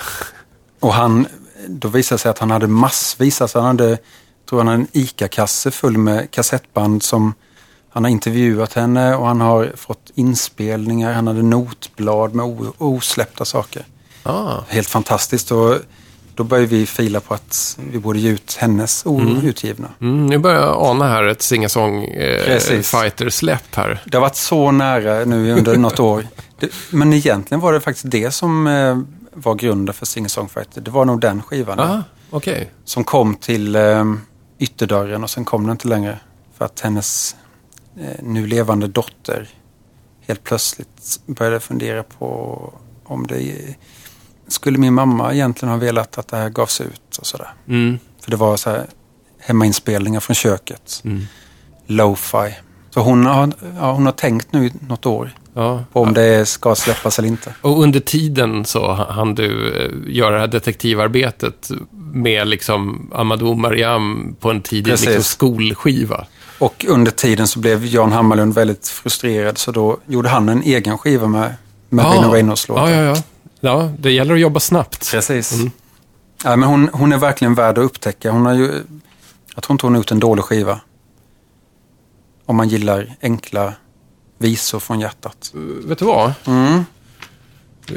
[0.80, 1.28] och han,
[1.68, 3.98] då visade det sig att han hade massvis, alltså han hade,
[4.50, 7.34] tror han hade en ICA-kasse full med kassettband som
[7.90, 12.46] han har intervjuat henne och han har fått inspelningar, han hade notblad med
[12.78, 13.86] osläppta saker.
[14.24, 14.54] Ah.
[14.68, 15.52] Helt fantastiskt.
[15.52, 15.76] Och
[16.36, 19.88] då började vi fila på att vi borde ge ut hennes outgivna.
[20.02, 24.02] Mm, nu börjar jag ana här ett singasång eh, fighter-släpp här.
[24.06, 26.28] Det har varit så nära nu under något år.
[26.60, 29.00] Det, men egentligen var det faktiskt det som eh,
[29.34, 30.82] var grunden för Singer Songfighter.
[30.82, 32.72] Det var nog den skivan Ah, okej.
[32.86, 34.04] som kom till eh,
[34.60, 36.20] ytterdörren och sen kom den inte längre.
[36.58, 37.36] För att hennes
[38.24, 39.48] nu levande dotter
[40.28, 43.76] helt plötsligt började fundera på om det
[44.48, 47.50] skulle min mamma egentligen ha velat att det här gavs ut och sådär.
[47.68, 48.00] Mm.
[48.22, 48.86] För det var så här
[49.40, 51.02] hemmainspelningar från köket.
[51.06, 51.26] Mm.
[51.86, 52.56] Lo-fi.
[52.90, 55.84] Så hon har, ja, hon har tänkt nu något år Ja.
[55.94, 57.54] på om det ska släppas eller inte.
[57.62, 61.70] Och under tiden så hann du eh, göra det här detektivarbetet
[62.14, 66.26] med liksom Amadou Mariam på en tidig liksom, skolskiva.
[66.60, 70.98] Och under tiden så blev Jan Hammarlund väldigt frustrerad så då gjorde han en egen
[70.98, 71.56] skiva med
[71.90, 72.34] Melvin Ja.
[72.34, 72.90] Reynolds låtar.
[72.90, 73.24] Ja, ja, ja.
[73.60, 75.12] Ja, det gäller att jobba snabbt.
[75.12, 75.54] Precis.
[76.44, 78.32] Ja, men hon, hon är verkligen värd att upptäcka.
[78.32, 78.72] Hon har ju,
[79.56, 80.80] jag tror inte hon har gjort en dålig skiva.
[82.46, 83.74] Om man gillar enkla
[84.38, 85.52] visor från hjärtat.
[85.86, 86.34] Vet du vad?
[86.46, 86.86] Mm.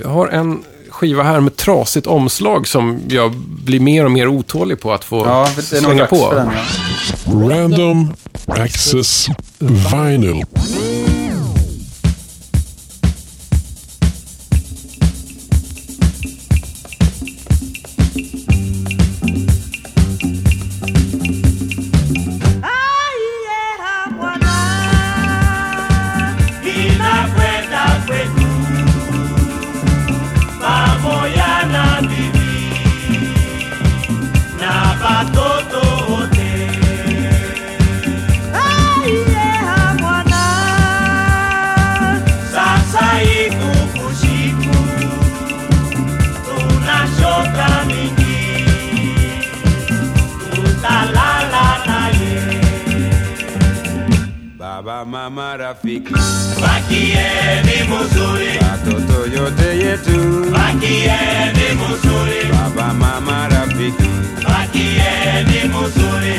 [0.02, 4.80] Jag har en skiva här med trasigt omslag som jag blir mer och mer otålig
[4.80, 6.34] på att få Ja, slänga på.
[6.34, 6.48] den.
[7.26, 7.32] Ja.
[7.56, 8.12] Random
[8.46, 9.26] Access
[9.58, 10.44] Vinyl.
[55.30, 56.12] Mama, rafiki,
[56.60, 60.46] Bakieni muzuri, watoto yote yetu.
[60.52, 62.42] bakieni muzuri.
[62.52, 64.08] Baba, mama, rafiki,
[64.48, 66.34] Bakieni muzuri,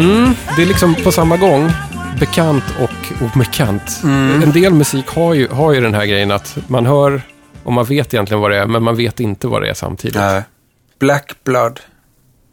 [0.00, 1.70] Mm, det är liksom på samma gång
[2.20, 4.00] bekant och obekant.
[4.42, 7.22] En del musik har ju, har ju den här grejen att man hör
[7.64, 10.16] och man vet egentligen vad det är, men man vet inte vad det är samtidigt.
[10.16, 10.42] Nej.
[10.98, 11.80] Black Blood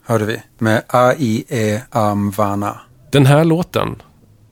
[0.06, 1.82] hörde vi med A.I.E.
[1.90, 2.80] Amvana.
[3.12, 3.96] Den här låten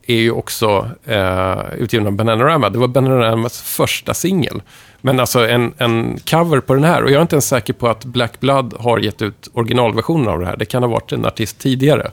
[0.07, 2.69] är ju också eh, utgiven av Bananarama.
[2.69, 4.61] Det var Bananaramas första singel.
[5.01, 7.03] Men alltså en, en cover på den här.
[7.03, 10.39] Och jag är inte ens säker på att Black Blood har gett ut originalversionen av
[10.39, 10.57] det här.
[10.57, 12.11] Det kan ha varit en artist tidigare.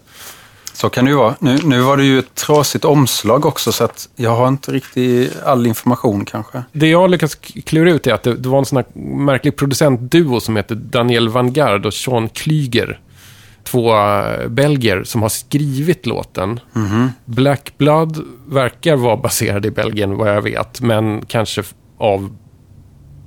[0.72, 1.34] Så kan det ju vara.
[1.40, 5.42] Nu, nu var det ju ett trasigt omslag också så att jag har inte riktigt
[5.42, 6.62] all information kanske.
[6.72, 9.56] Det jag har lyckats klura ut är att det, det var en sån här märklig
[9.56, 13.00] producentduo som heter Daniel Vanguard och Sean Klyger.
[13.64, 16.60] Två eh, belgier som har skrivit låten.
[17.24, 20.80] Black Blood verkar vara baserad i Belgien vad jag vet.
[20.80, 21.62] Men kanske
[21.98, 22.36] av,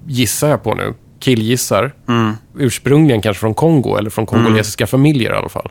[0.08, 1.94] gissar jag på nu, killgissar.
[2.58, 5.70] Ursprungligen kanske från Kongo eller från kongolesiska familjer i alla fall.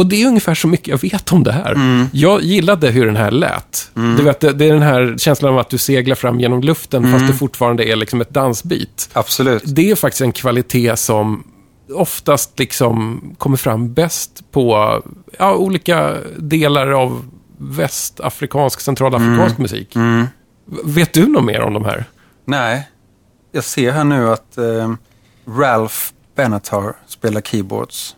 [0.00, 1.74] Och det är ungefär så mycket jag vet om det här.
[2.12, 3.90] Jag gillade hur den här lät.
[3.94, 7.12] Du vet, det, det är den här känslan av att du seglar fram genom luften
[7.12, 9.08] fast det fortfarande är liksom ett dansbit.
[9.12, 9.62] Absolut.
[9.66, 11.44] Det är faktiskt en kvalitet som
[11.94, 15.00] oftast liksom kommer fram bäst på
[15.38, 17.24] ja, olika delar av
[17.58, 19.96] västafrikansk, centralafrikansk musik.
[19.96, 22.04] V- Vet du något mer om de här?
[22.44, 22.88] Nej,
[23.52, 24.92] jag ser här nu att eh,
[25.58, 25.96] Ralph
[26.36, 28.14] Benatar spelar keyboards.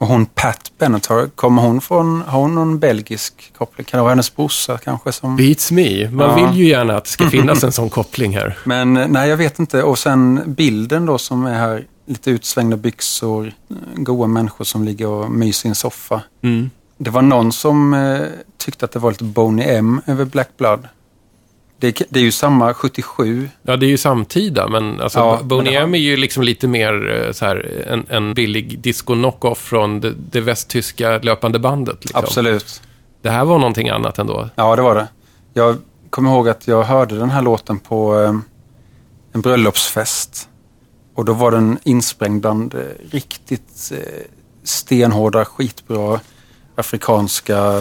[0.00, 3.84] Och hon Pat Benatar, kommer hon från, har hon någon belgisk koppling?
[3.84, 5.12] Kan det vara hennes brorsa kanske?
[5.12, 5.36] Som...
[5.36, 6.10] Beats me.
[6.10, 6.46] Man Ja.
[6.50, 8.58] vill ju gärna att det ska finnas en sån koppling här.
[8.64, 9.82] Men eh, nej, jag vet inte.
[9.82, 11.84] Och sen bilden då som är här.
[12.06, 16.22] Lite utsvängda byxor, eh, goa människor som ligger och myser i en soffa.
[16.42, 16.70] Mm.
[16.98, 18.20] Det var någon som eh,
[18.58, 20.88] tyckte att det var lite Boney M över Black Blood.
[21.80, 23.48] Det, det är ju samma 77.
[23.62, 27.32] Ja, det är ju samtida, men alltså, Ja, Boney är ju liksom lite mer eh,
[27.32, 32.04] så här, en, en billig disco-knockoff från det, det västtyska löpande bandet.
[32.04, 32.24] Liksom.
[32.24, 32.82] Absolut.
[33.22, 34.48] Det här var någonting annat ändå.
[34.54, 35.08] Ja, det var det.
[35.54, 35.76] Jag
[36.10, 38.34] kommer ihåg att jag hörde den här låten på eh,
[39.32, 40.48] en bröllopsfest.
[41.14, 43.92] Och då var den insprängd bland eh, riktigt
[44.64, 46.20] stenhårda, skitbra
[46.74, 47.72] afrikanska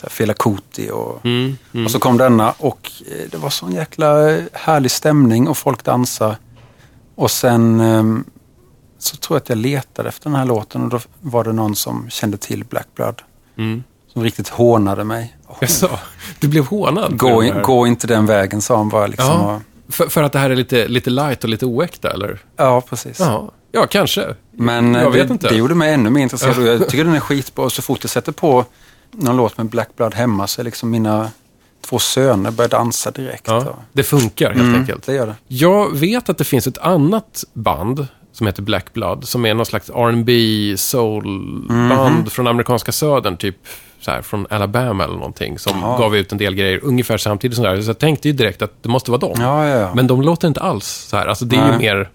[0.00, 1.86] så Fela Kuti och, Mm, mm.
[1.86, 5.84] och så kom denna och eh, det var sån jäkla eh, härlig stämning och folk
[5.84, 6.36] dansade.
[7.14, 8.24] Och sen ehm,
[8.98, 11.76] så tror jag att jag letade efter den här låten och då var det någon
[11.76, 13.22] som kände till Black Blood.
[13.58, 13.82] Mm.
[14.12, 15.36] Som riktigt hånade mig.
[15.60, 15.98] Jaså,
[16.40, 17.18] du blev hånad?
[17.18, 19.06] Gå, in, gå inte den vägen sa han bara.
[19.06, 19.54] Liksom, Ja.
[19.88, 22.38] och, För, för att det här är lite, lite light och lite oäkta, eller?
[22.56, 23.20] ja, precis.
[23.20, 24.34] Ja, ja kanske.
[24.52, 25.48] Men jag eh, vet det, inte.
[25.48, 26.66] det gjorde mig ännu mer intresserad.
[26.66, 27.64] Jag tycker den är skitbra.
[27.64, 28.64] Och så fort jag sätter på
[29.16, 31.30] någon låt med Black Blood hemma så liksom mina
[31.80, 33.44] två söner börjar dansa direkt.
[33.48, 35.06] Ja, det funkar helt Mm, enkelt.
[35.06, 35.34] det gör det.
[35.48, 39.66] Jag vet att det finns ett annat band som heter Black Blood, som är någon
[39.66, 40.32] slags R&B
[40.76, 42.26] soul-band Mhm.
[42.30, 43.56] från amerikanska södern, typ
[44.00, 45.98] så här, från Alabama eller någonting, som Jaha.
[45.98, 47.56] gav ut en del grejer ungefär samtidigt.
[47.56, 47.80] Sådär.
[47.82, 49.34] Så jag tänkte ju direkt att det måste vara dem.
[49.38, 49.92] Ja, ja, ja.
[49.94, 51.26] Men de låter inte alls så här.
[51.26, 51.78] Alltså det är ju Nej.
[51.78, 52.10] mer,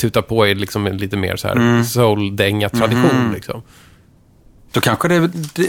[0.00, 1.84] tuta på i liksom lite mer så här Mm.
[1.84, 3.24] soul-dänga-tradition.
[3.24, 3.32] Mhm.
[3.34, 3.62] Liksom.
[4.72, 5.14] Då kanske det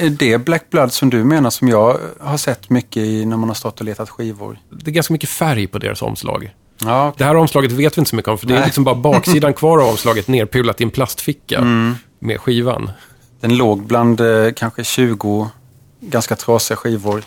[0.01, 3.49] är det, Black Blood som du menar som jag har sett mycket i när man
[3.49, 4.59] har stått och letat skivor.
[4.69, 6.53] Det är ganska mycket färg på deras omslag.
[6.81, 8.65] Ja, Det här omslaget vet vi inte så mycket om, för det är Nej.
[8.65, 11.95] liksom bara baksidan kvar av omslaget nerpulat i en plastficka Mm.
[12.19, 12.91] med skivan.
[13.39, 15.49] den låg bland eh, kanske 20
[15.99, 17.23] ganska trasiga skivor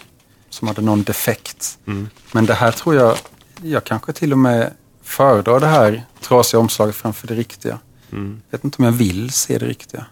[0.50, 1.78] som hade någon defekt.
[1.86, 2.08] Mm.
[2.32, 3.16] Men det här tror jag,
[3.62, 4.70] jag kanske till och med
[5.02, 7.78] föredrar det här trasiga omslaget framför det riktiga.
[8.12, 8.42] Mm.
[8.50, 10.06] Jag vet inte om jag vill se det riktiga.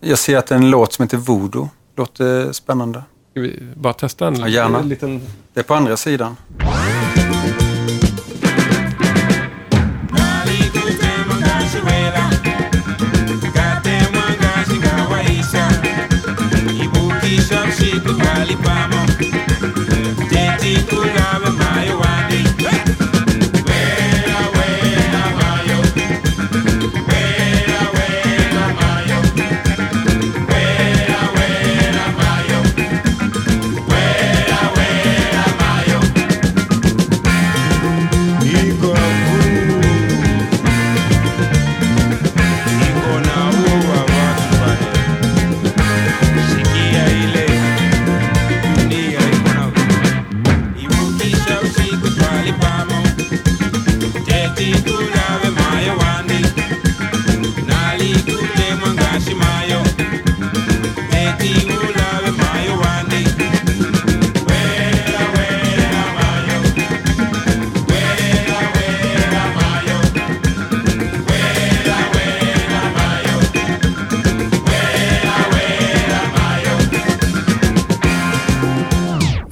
[0.00, 1.68] Jag ser att det är en låt som heter Voodoo.
[1.96, 3.02] Låter spännande.
[3.30, 4.78] Ska vi bara testa en Ja, gärna.
[4.78, 5.20] en liten...
[5.54, 6.36] Det är på andra sidan.
[21.08, 21.39] Jag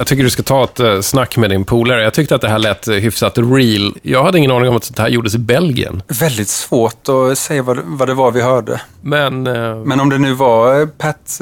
[0.08, 2.02] tycker du ska ta ett eh, snack med din polare.
[2.02, 3.94] Jag tyckte att det här lät eh, hyfsat real.
[4.02, 6.02] Jag hade ingen aning om att sånt här gjordes i Belgien.
[6.08, 8.80] Väldigt svårt att säga vad, vad det var vi hörde.
[9.00, 9.46] Men...
[9.46, 11.38] eh, Men om det nu var eh, Pat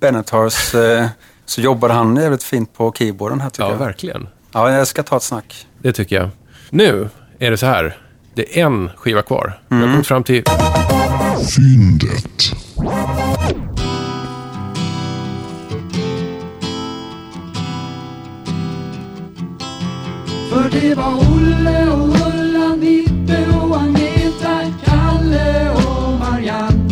[0.00, 1.08] Benatar's
[1.46, 3.78] så jobbade han jävligt fint på keyboarden här tycker ja, jag.
[3.78, 4.28] verkligen.
[4.52, 5.66] Ja, jag ska ta ett snack.
[5.78, 6.28] Det tycker jag.
[6.70, 7.08] Nu
[7.38, 7.96] är det så här.
[8.34, 9.58] Det är en skiva kvar.
[9.68, 10.44] Jag har kommit fram till...
[11.56, 12.52] Fyndet.
[20.52, 26.88] För det var Olle och Ulla, Nippe och Agneta, Kalle och Marianne.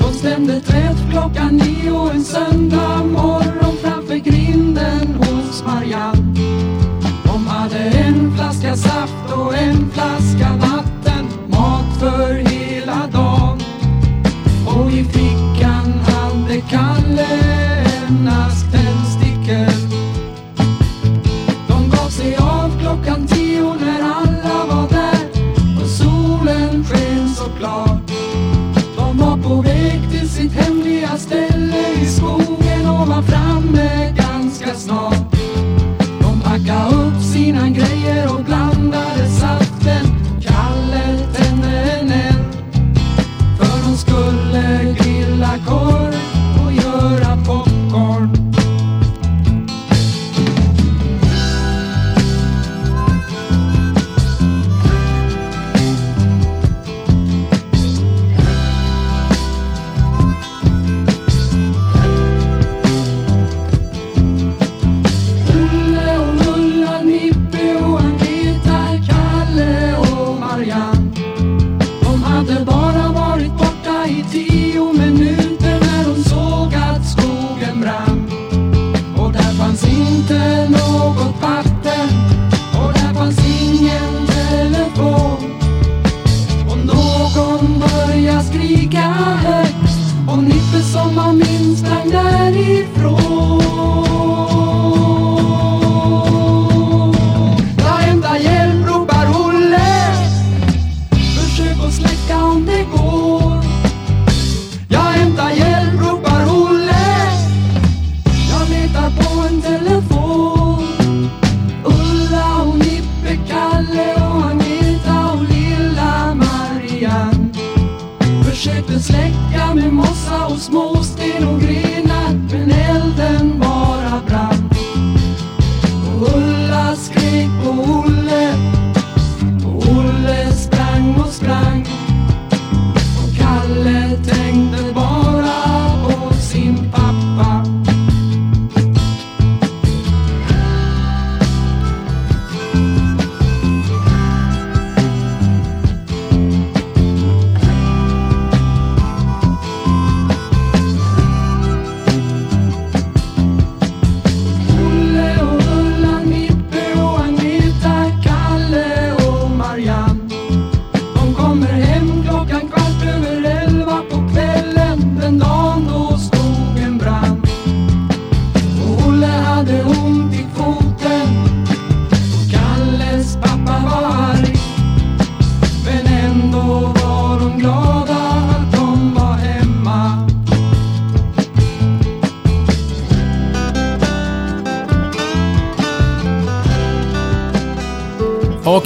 [0.00, 6.36] De stämde träff klockan nio en söndag morgon framför grinden hos Marianne.
[7.24, 13.60] De hade en flaska saft och en flaska vatten, mat för hela dagen.
[14.66, 15.04] Och i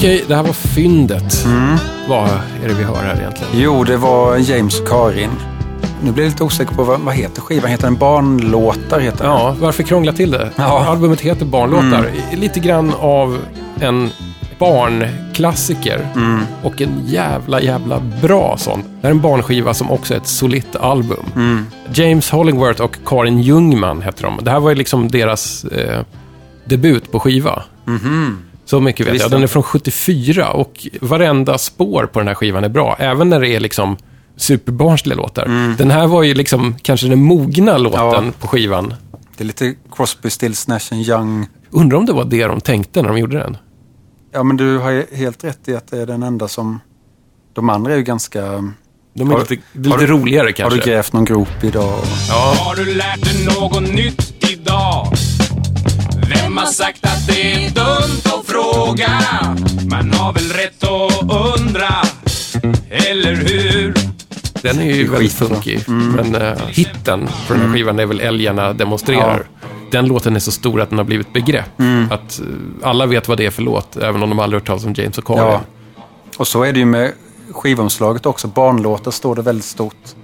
[0.06, 1.44] Okej, det här var fyndet.
[1.44, 1.76] Mm.
[2.08, 2.28] Vad
[2.64, 3.52] är det vi hör här egentligen?
[3.54, 5.30] Jo, det var James och Karin.
[6.02, 7.70] Nu blir jag lite osäker på vad, vad heter skivan.
[7.70, 9.00] Heter den Barnlåtar?
[9.00, 9.32] Heter den?
[9.32, 10.50] Ja, varför krångla till det?
[10.56, 10.78] Ja.
[10.78, 10.90] Mm.
[10.90, 12.10] Albumet heter Barnlåtar.
[12.32, 13.38] Lite grann av
[13.80, 14.10] en
[14.58, 16.08] barnklassiker.
[16.14, 16.40] Mm.
[16.62, 18.84] Och en jävla, jävla bra sån.
[19.00, 21.24] Det är en barnskiva som också är ett solitt album.
[21.34, 21.66] Mm.
[21.92, 24.38] James Hollingworth och Karin Ljungman heter de.
[24.42, 26.00] Det här var ju liksom deras eh,
[26.64, 27.62] debut på skiva.
[28.66, 29.30] Så mycket vet Visst, jag.
[29.30, 32.96] Den är från 74 och varenda spår på den här skivan är bra.
[32.98, 33.96] Även när det är liksom
[34.36, 35.74] superbarnsliga låtar.
[35.78, 38.24] Den här var ju liksom kanske den mogna låten Ja.
[38.40, 38.94] på skivan.
[39.36, 41.46] Det är lite Crosby, Stills, Nash Young.
[41.70, 43.56] Undrar om det var det de tänkte när de gjorde den.
[44.32, 46.80] Ja, men du har ju helt rätt i att det är den enda som...
[47.54, 48.40] De andra är ju ganska...
[49.14, 50.78] De är Har- lite, lite har du- roligare Har kanske.
[50.80, 51.98] du grävt någon grop idag?
[52.58, 55.06] Har du lärt dig något nytt idag?
[56.56, 59.08] Vem har sagt att det är dumt att fråga?
[59.90, 61.22] Man har väl rätt att
[61.58, 61.94] undra,
[62.90, 63.94] eller hur?
[64.62, 65.88] Den är ju väldigt funkig.
[65.88, 69.48] Men eh, hitten på den här skivan är väl Älgarna demonstrerar.
[69.90, 71.80] Den låten är så stor att den har blivit begrepp.
[72.10, 72.46] Att eh,
[72.82, 75.18] alla vet vad det är för låt, även om de aldrig hört talas om James
[75.18, 75.42] och Karin.
[75.42, 75.60] Ja.
[76.36, 77.12] Och så är det ju med
[77.50, 78.48] skivomslaget också.
[78.48, 80.14] Barnlåtar står det väldigt stort.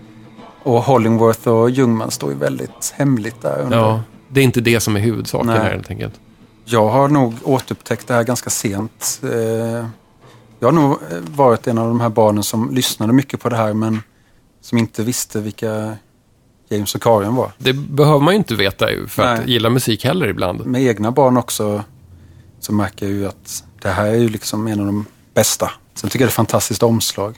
[0.63, 3.79] Och Hollingworth och Ljungman står ju väldigt hemligt där under.
[3.79, 4.03] Ja,
[4.33, 5.59] det är inte det som är huvudsaken Nej.
[5.59, 6.15] här helt enkelt.
[6.65, 9.21] Jag har nog återupptäckt det här ganska sent.
[9.25, 9.87] Eh,
[10.59, 13.57] Jag har nog eh, varit en av de här barnen som lyssnade mycket på det
[13.57, 14.03] här men
[14.61, 15.97] som inte visste vilka
[16.69, 17.53] James och Karin var.
[17.59, 19.51] Det behöver man ju inte veta för att Nej.
[19.53, 20.67] gilla musik heller ibland.
[20.67, 21.85] Med egna barn också
[22.61, 25.05] så märker jag ju att det här är ju liksom en av de
[25.35, 25.71] bästa.
[25.95, 27.37] Sen tycker jag det är ett fantastiskt omslag.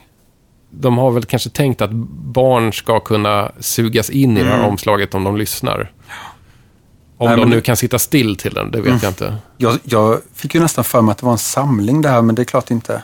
[0.71, 1.91] De har väl kanske tänkt att
[2.35, 4.69] barn ska kunna sugas in i det här Mm.
[4.71, 5.93] omslaget om de lyssnar.
[7.19, 9.37] Om Nej, de nu kan sitta still till den, det vet jag inte.
[9.57, 12.35] Jag, jag fick ju nästan för mig att det var en samling det här men
[12.35, 13.03] det är klart inte.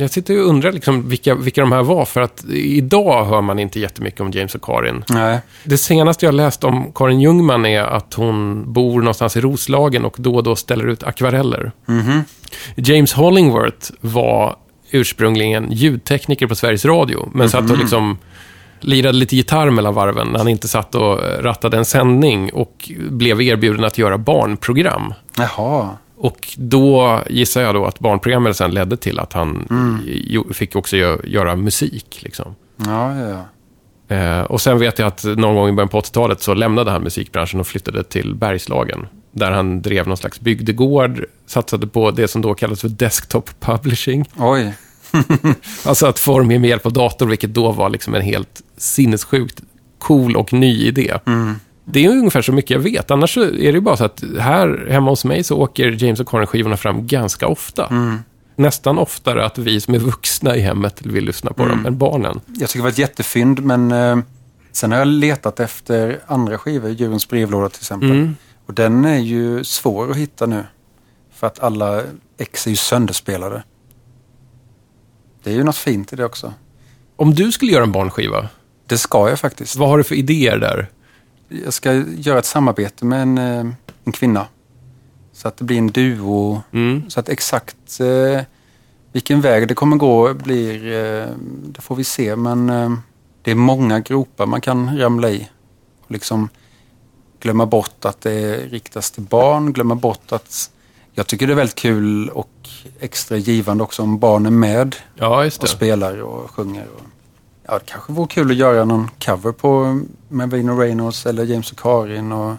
[0.00, 3.58] Jag sitter och undrar liksom vilka, vilka de här var, för att idag hör man
[3.58, 5.04] inte jättemycket om James och Karin.
[5.08, 5.40] Nej.
[5.64, 10.16] Det senaste jag läst om Karin Ljungman är att hon bor någonstans i Roslagen och
[10.18, 11.72] då och då ställer ut akvareller.
[12.76, 14.56] James Hollingworth var
[14.90, 18.18] ursprungligen ljudtekniker på Sveriges Radio, men satt och liksom
[18.80, 23.42] lirade lite gitarr mellan varven när han inte satt och rattade en sändning och blev
[23.42, 25.14] erbjuden att göra barnprogram.
[25.38, 25.88] Jaha.
[26.16, 29.66] Och då gissar jag då att barnprogrammet sen ledde till att han
[30.06, 32.18] jo- fick också gö- göra musik.
[32.22, 32.54] Liksom.
[32.86, 33.44] Ja, ja, ja.
[34.16, 37.02] Eh, och sen vet jag att någon gång i början på 80-talet så lämnade han
[37.02, 39.06] musikbranschen och flyttade till Bergslagen.
[39.32, 44.24] Där han drev någon slags bygdegård, satsade på det som då kallades för desktop publishing.
[44.36, 44.72] Oj.
[45.84, 49.62] Alltså att formge med hjälp av dator, vilket då var liksom en helt sinnessjukt
[49.98, 51.18] cool och ny idé.
[51.84, 53.10] Det är ungefär så mycket jag vet.
[53.10, 56.20] Annars så är det ju bara så att här hemma hos mig så åker James
[56.20, 57.88] och Karin-skivorna fram ganska ofta.
[58.56, 62.40] Nästan oftare att vi som är vuxna i hemmet vill lyssna på dem än barnen.
[62.46, 64.18] Jag tycker det var ett jättefynd men eh,
[64.72, 68.30] sen har jag letat efter andra skivor, Djurens brevlåda till exempel.
[68.66, 70.64] Och den är ju svår att hitta nu.
[71.34, 72.02] För att alla
[72.38, 73.62] ex är ju sönderspelade.
[75.48, 76.54] Det är ju något fint i det också.
[77.16, 78.48] Om du skulle göra en barnskiva,
[78.86, 79.76] Det ska jag faktiskt.
[79.76, 80.88] vad har du för idéer där?
[81.48, 83.66] Jag ska göra ett samarbete med en, eh,
[84.04, 84.46] en kvinna.
[85.32, 86.62] Så att det blir en duo.
[86.72, 87.10] Mm.
[87.10, 88.42] Så att exakt eh,
[89.12, 91.28] vilken väg det kommer gå blir, eh,
[91.62, 92.36] det får vi se.
[92.36, 92.92] Men eh,
[93.42, 95.48] det är många gropar man kan ramla i.
[96.04, 96.48] Och liksom
[97.40, 100.70] glömma bort att det riktas till barn, glömma bort att
[101.18, 102.50] jag tycker det är väldigt kul och
[103.00, 106.86] extra givande också om barn är med Ja, och spelar och sjunger.
[106.96, 107.00] Och,
[107.66, 111.72] ja, det kanske vore kul att göra någon cover på med Vino Reynolds eller James
[111.72, 112.32] och Karin.
[112.32, 112.54] Och,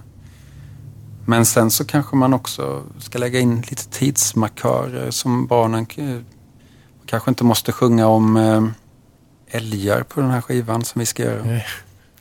[1.25, 6.01] men sen så kanske man också ska lägga in lite tidsmarkörer som barnen k-
[7.05, 8.63] kanske inte måste sjunga om eh,
[9.57, 11.43] älgar på den här skivan som vi ska göra.
[11.43, 11.65] Nej.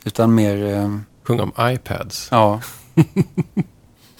[0.03, 2.27] Utan mer, eh, Sjunga om iPads.
[2.31, 2.61] ja.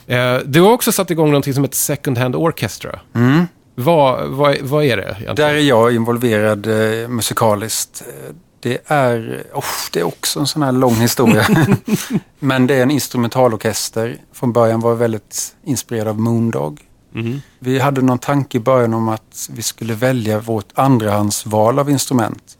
[0.10, 2.99] Eh, du har också satt igång någonting som heter Second Hand Orchestra.
[3.16, 3.47] Mm.
[3.76, 5.36] Vad, vad, vad är det egentligen?
[5.36, 8.03] Där är jag involverad eh, musikaliskt.
[8.07, 11.47] Eh, Det är, oh, det är också en sån här lång historia.
[12.39, 14.18] Men det är en instrumentalorkester.
[14.34, 16.82] Från början var jag väldigt inspirerad av Moondog.
[17.14, 17.41] Mhm.
[17.60, 22.57] Vi hade någon tanke i början om att vi skulle välja vårt andrahandsval av instrument.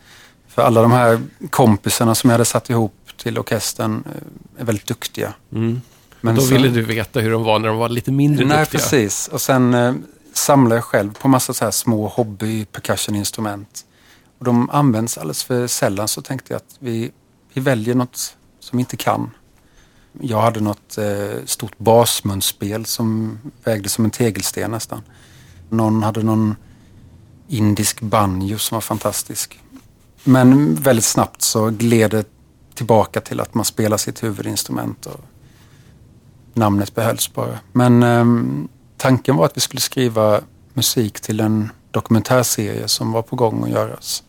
[0.47, 4.86] För alla de här kompisarna som jag hade satt ihop till orkestern eh, är väldigt
[4.88, 5.34] duktiga.
[5.54, 5.82] Mm.
[6.22, 8.57] Men Då sen- ville du veta hur de var när de var lite mindre Nej,
[8.59, 8.80] duktiga.
[8.82, 9.28] precis.
[9.28, 9.93] Och sen eh,
[10.34, 13.86] samlar jag själv på massa så här små hobby percussion-instrument.
[14.39, 17.11] Och de används alldeles för sällan så tänkte jag att vi,
[17.53, 19.32] vi väljer något som vi inte kan.
[20.22, 25.01] Jag hade något eh, stort basmunspel som vägde som en tegelsten nästan.
[25.70, 26.55] Någon hade någon
[27.47, 29.59] indisk banjo som var fantastisk.
[30.24, 32.26] Men väldigt snabbt så gled det
[32.76, 35.20] tillbaka till att man spelar sitt huvudinstrument och
[36.56, 37.60] namnet behölls bara.
[37.72, 38.26] Men eh,
[38.97, 40.41] tanken var att vi skulle skriva
[40.74, 44.24] musik till en dokumentärserie som var på gång att göras.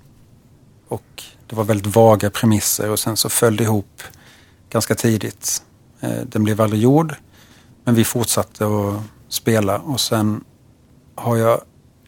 [0.88, 4.02] Och det var väldigt vaga premisser och sen så föll det ihop
[4.70, 5.62] ganska tidigt.
[6.00, 7.14] Eh, den blev aldrig gjord,
[7.84, 10.44] men vi fortsatte att spela och sen
[11.14, 11.60] har jag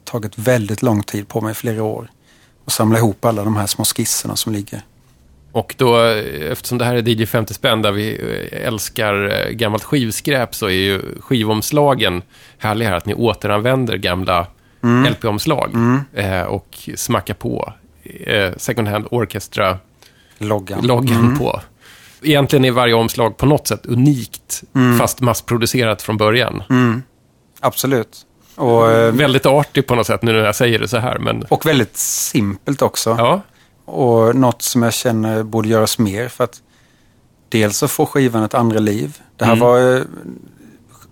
[0.04, 2.10] tagit väldigt lång tid på mig, flera år,
[2.64, 4.82] att samla ihop alla de här små skisserna som ligger.
[5.52, 5.96] Och då,
[6.50, 8.10] eftersom det här är DJ 50 spänn där vi
[8.52, 12.22] eh, älskar eh, gammalt skivskräp så är ju skivomslagen
[12.58, 12.96] härliga här.
[12.96, 14.46] Att ni återanvänder gamla
[15.10, 15.70] LP-omslag
[16.14, 17.72] eh, och smackar på
[18.04, 19.78] eh, Second Hand Orchestra
[20.38, 20.86] Loggan.
[20.86, 21.60] loggan på.
[22.22, 24.62] Egentligen är varje omslag på något sätt unikt,
[24.98, 26.62] fast massproducerat från början.
[27.60, 28.26] Absolut.
[28.54, 31.42] Och, eh, Väldigt artig på något sätt nu när jag säger det så här, men
[31.42, 33.10] och väldigt simpelt också.
[33.18, 33.40] ja.
[33.84, 36.62] Och något som jag känner borde göras mer för att
[37.48, 39.18] dels så får skivan ett andra liv.
[39.36, 40.02] Det här var eh,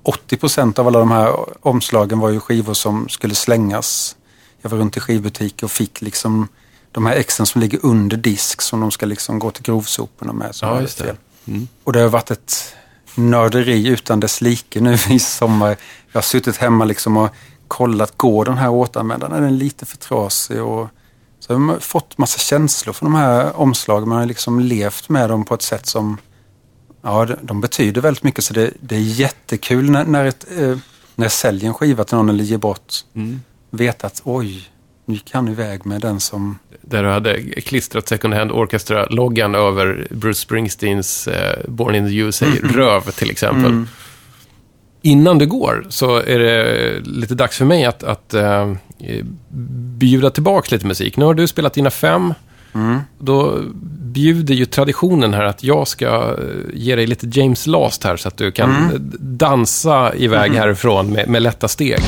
[0.02, 1.34] 80 procent av alla de här
[1.66, 4.16] omslagen var ju skivor som skulle slängas.
[4.62, 6.48] Jag var runt i skivbutiker och fick liksom
[6.92, 10.54] de här exen som ligger under disk som de ska liksom gå till grovsoporna med.
[10.54, 11.04] som Ja, just det.
[11.04, 11.16] fel.
[11.84, 12.74] Och det har varit ett
[13.14, 15.76] nörderi utan dess like nu i sommar.
[16.12, 17.30] Jag har suttit hemma liksom och
[17.68, 19.32] kollat, går den här återanvändaren?
[19.32, 20.62] Är den lite för trasig?
[20.62, 20.88] Och
[21.51, 24.09] så har man fått massa känslor från de här omslagen.
[24.09, 26.18] Man har liksom levt med dem på ett sätt som,
[27.03, 28.44] ja, de- de betyder väldigt mycket.
[28.44, 30.78] Så det, det är jättekul när, när, ett, eh,
[31.14, 32.94] när jag säljer en skiva till någon eller ger bort.
[33.70, 34.68] Veta att oj,
[35.07, 36.59] nu gick han iväg med den som...
[36.82, 42.46] Där du hade klistrat Second Hand Orchestra-loggan över Bruce Springsteens eh, Born in the USA,
[42.62, 43.84] Röv till exempel.
[45.03, 48.72] Innan du går så är det lite dags för mig att, att eh,
[49.98, 51.16] bjuda tillbaka lite musik.
[51.16, 52.34] Nu har du spelat dina fem.
[53.18, 53.59] Då
[54.12, 56.34] bjuder ju traditionen här att jag ska eh,
[56.74, 58.90] ge dig lite James Last här så att du kan eh,
[59.20, 62.01] dansa iväg härifrån med, med lätta steg.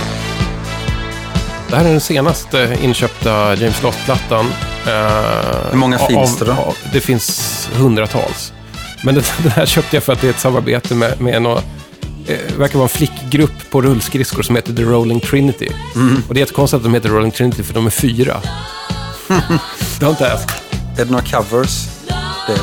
[1.70, 4.44] Det här är den senaste inköpta James Last-plattan.
[4.86, 6.52] Eh, Hur många finns det då?
[6.52, 8.52] av- Det finns hundratals.
[9.04, 11.60] Men den, den här köpte jag för att det är ett samarbete med, med några,
[12.26, 15.68] eh, verkar vara en flickgrupp på rullskridskor som heter The Rolling Trinity.
[15.94, 16.22] Mm.
[16.28, 18.40] Och det är ett konstigt att de heter Rolling Trinity för de är fyra.
[20.00, 20.48] Don't ask.
[20.98, 21.86] Är det några covers?
[22.46, 22.58] Det,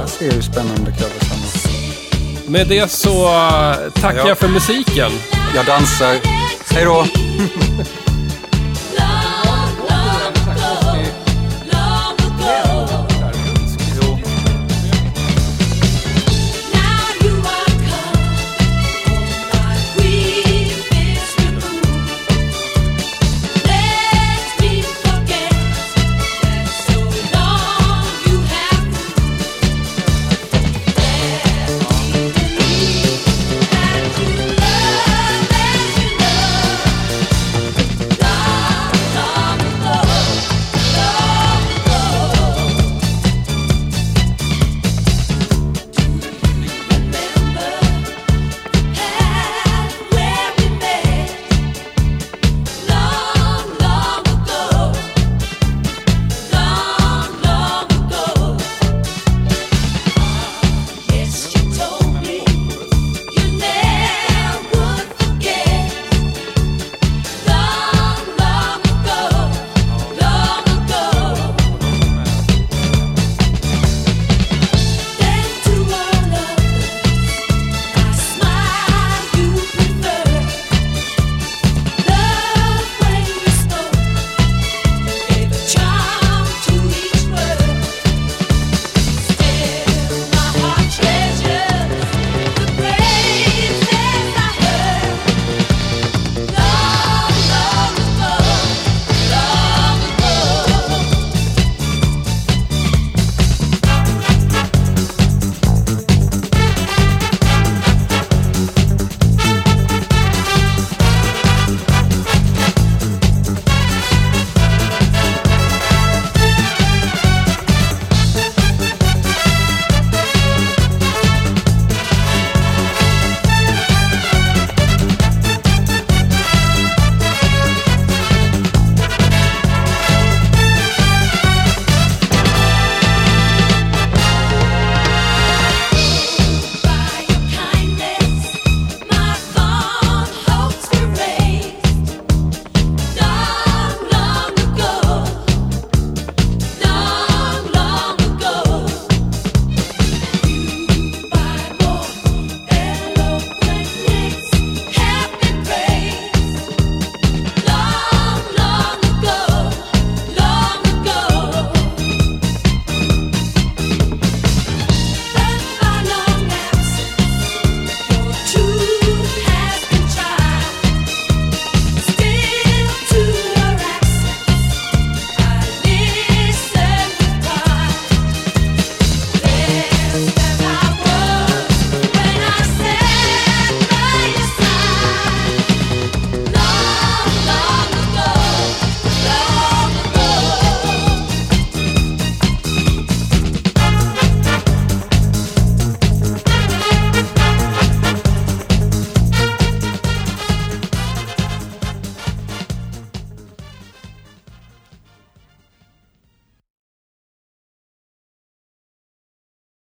[0.00, 2.50] jag ser hur spännande covers han har.
[2.50, 4.28] Med det så eh, tackar Ja.
[4.28, 5.12] jag för musiken.
[5.54, 6.16] Jag dansar.
[6.70, 7.06] Hej då!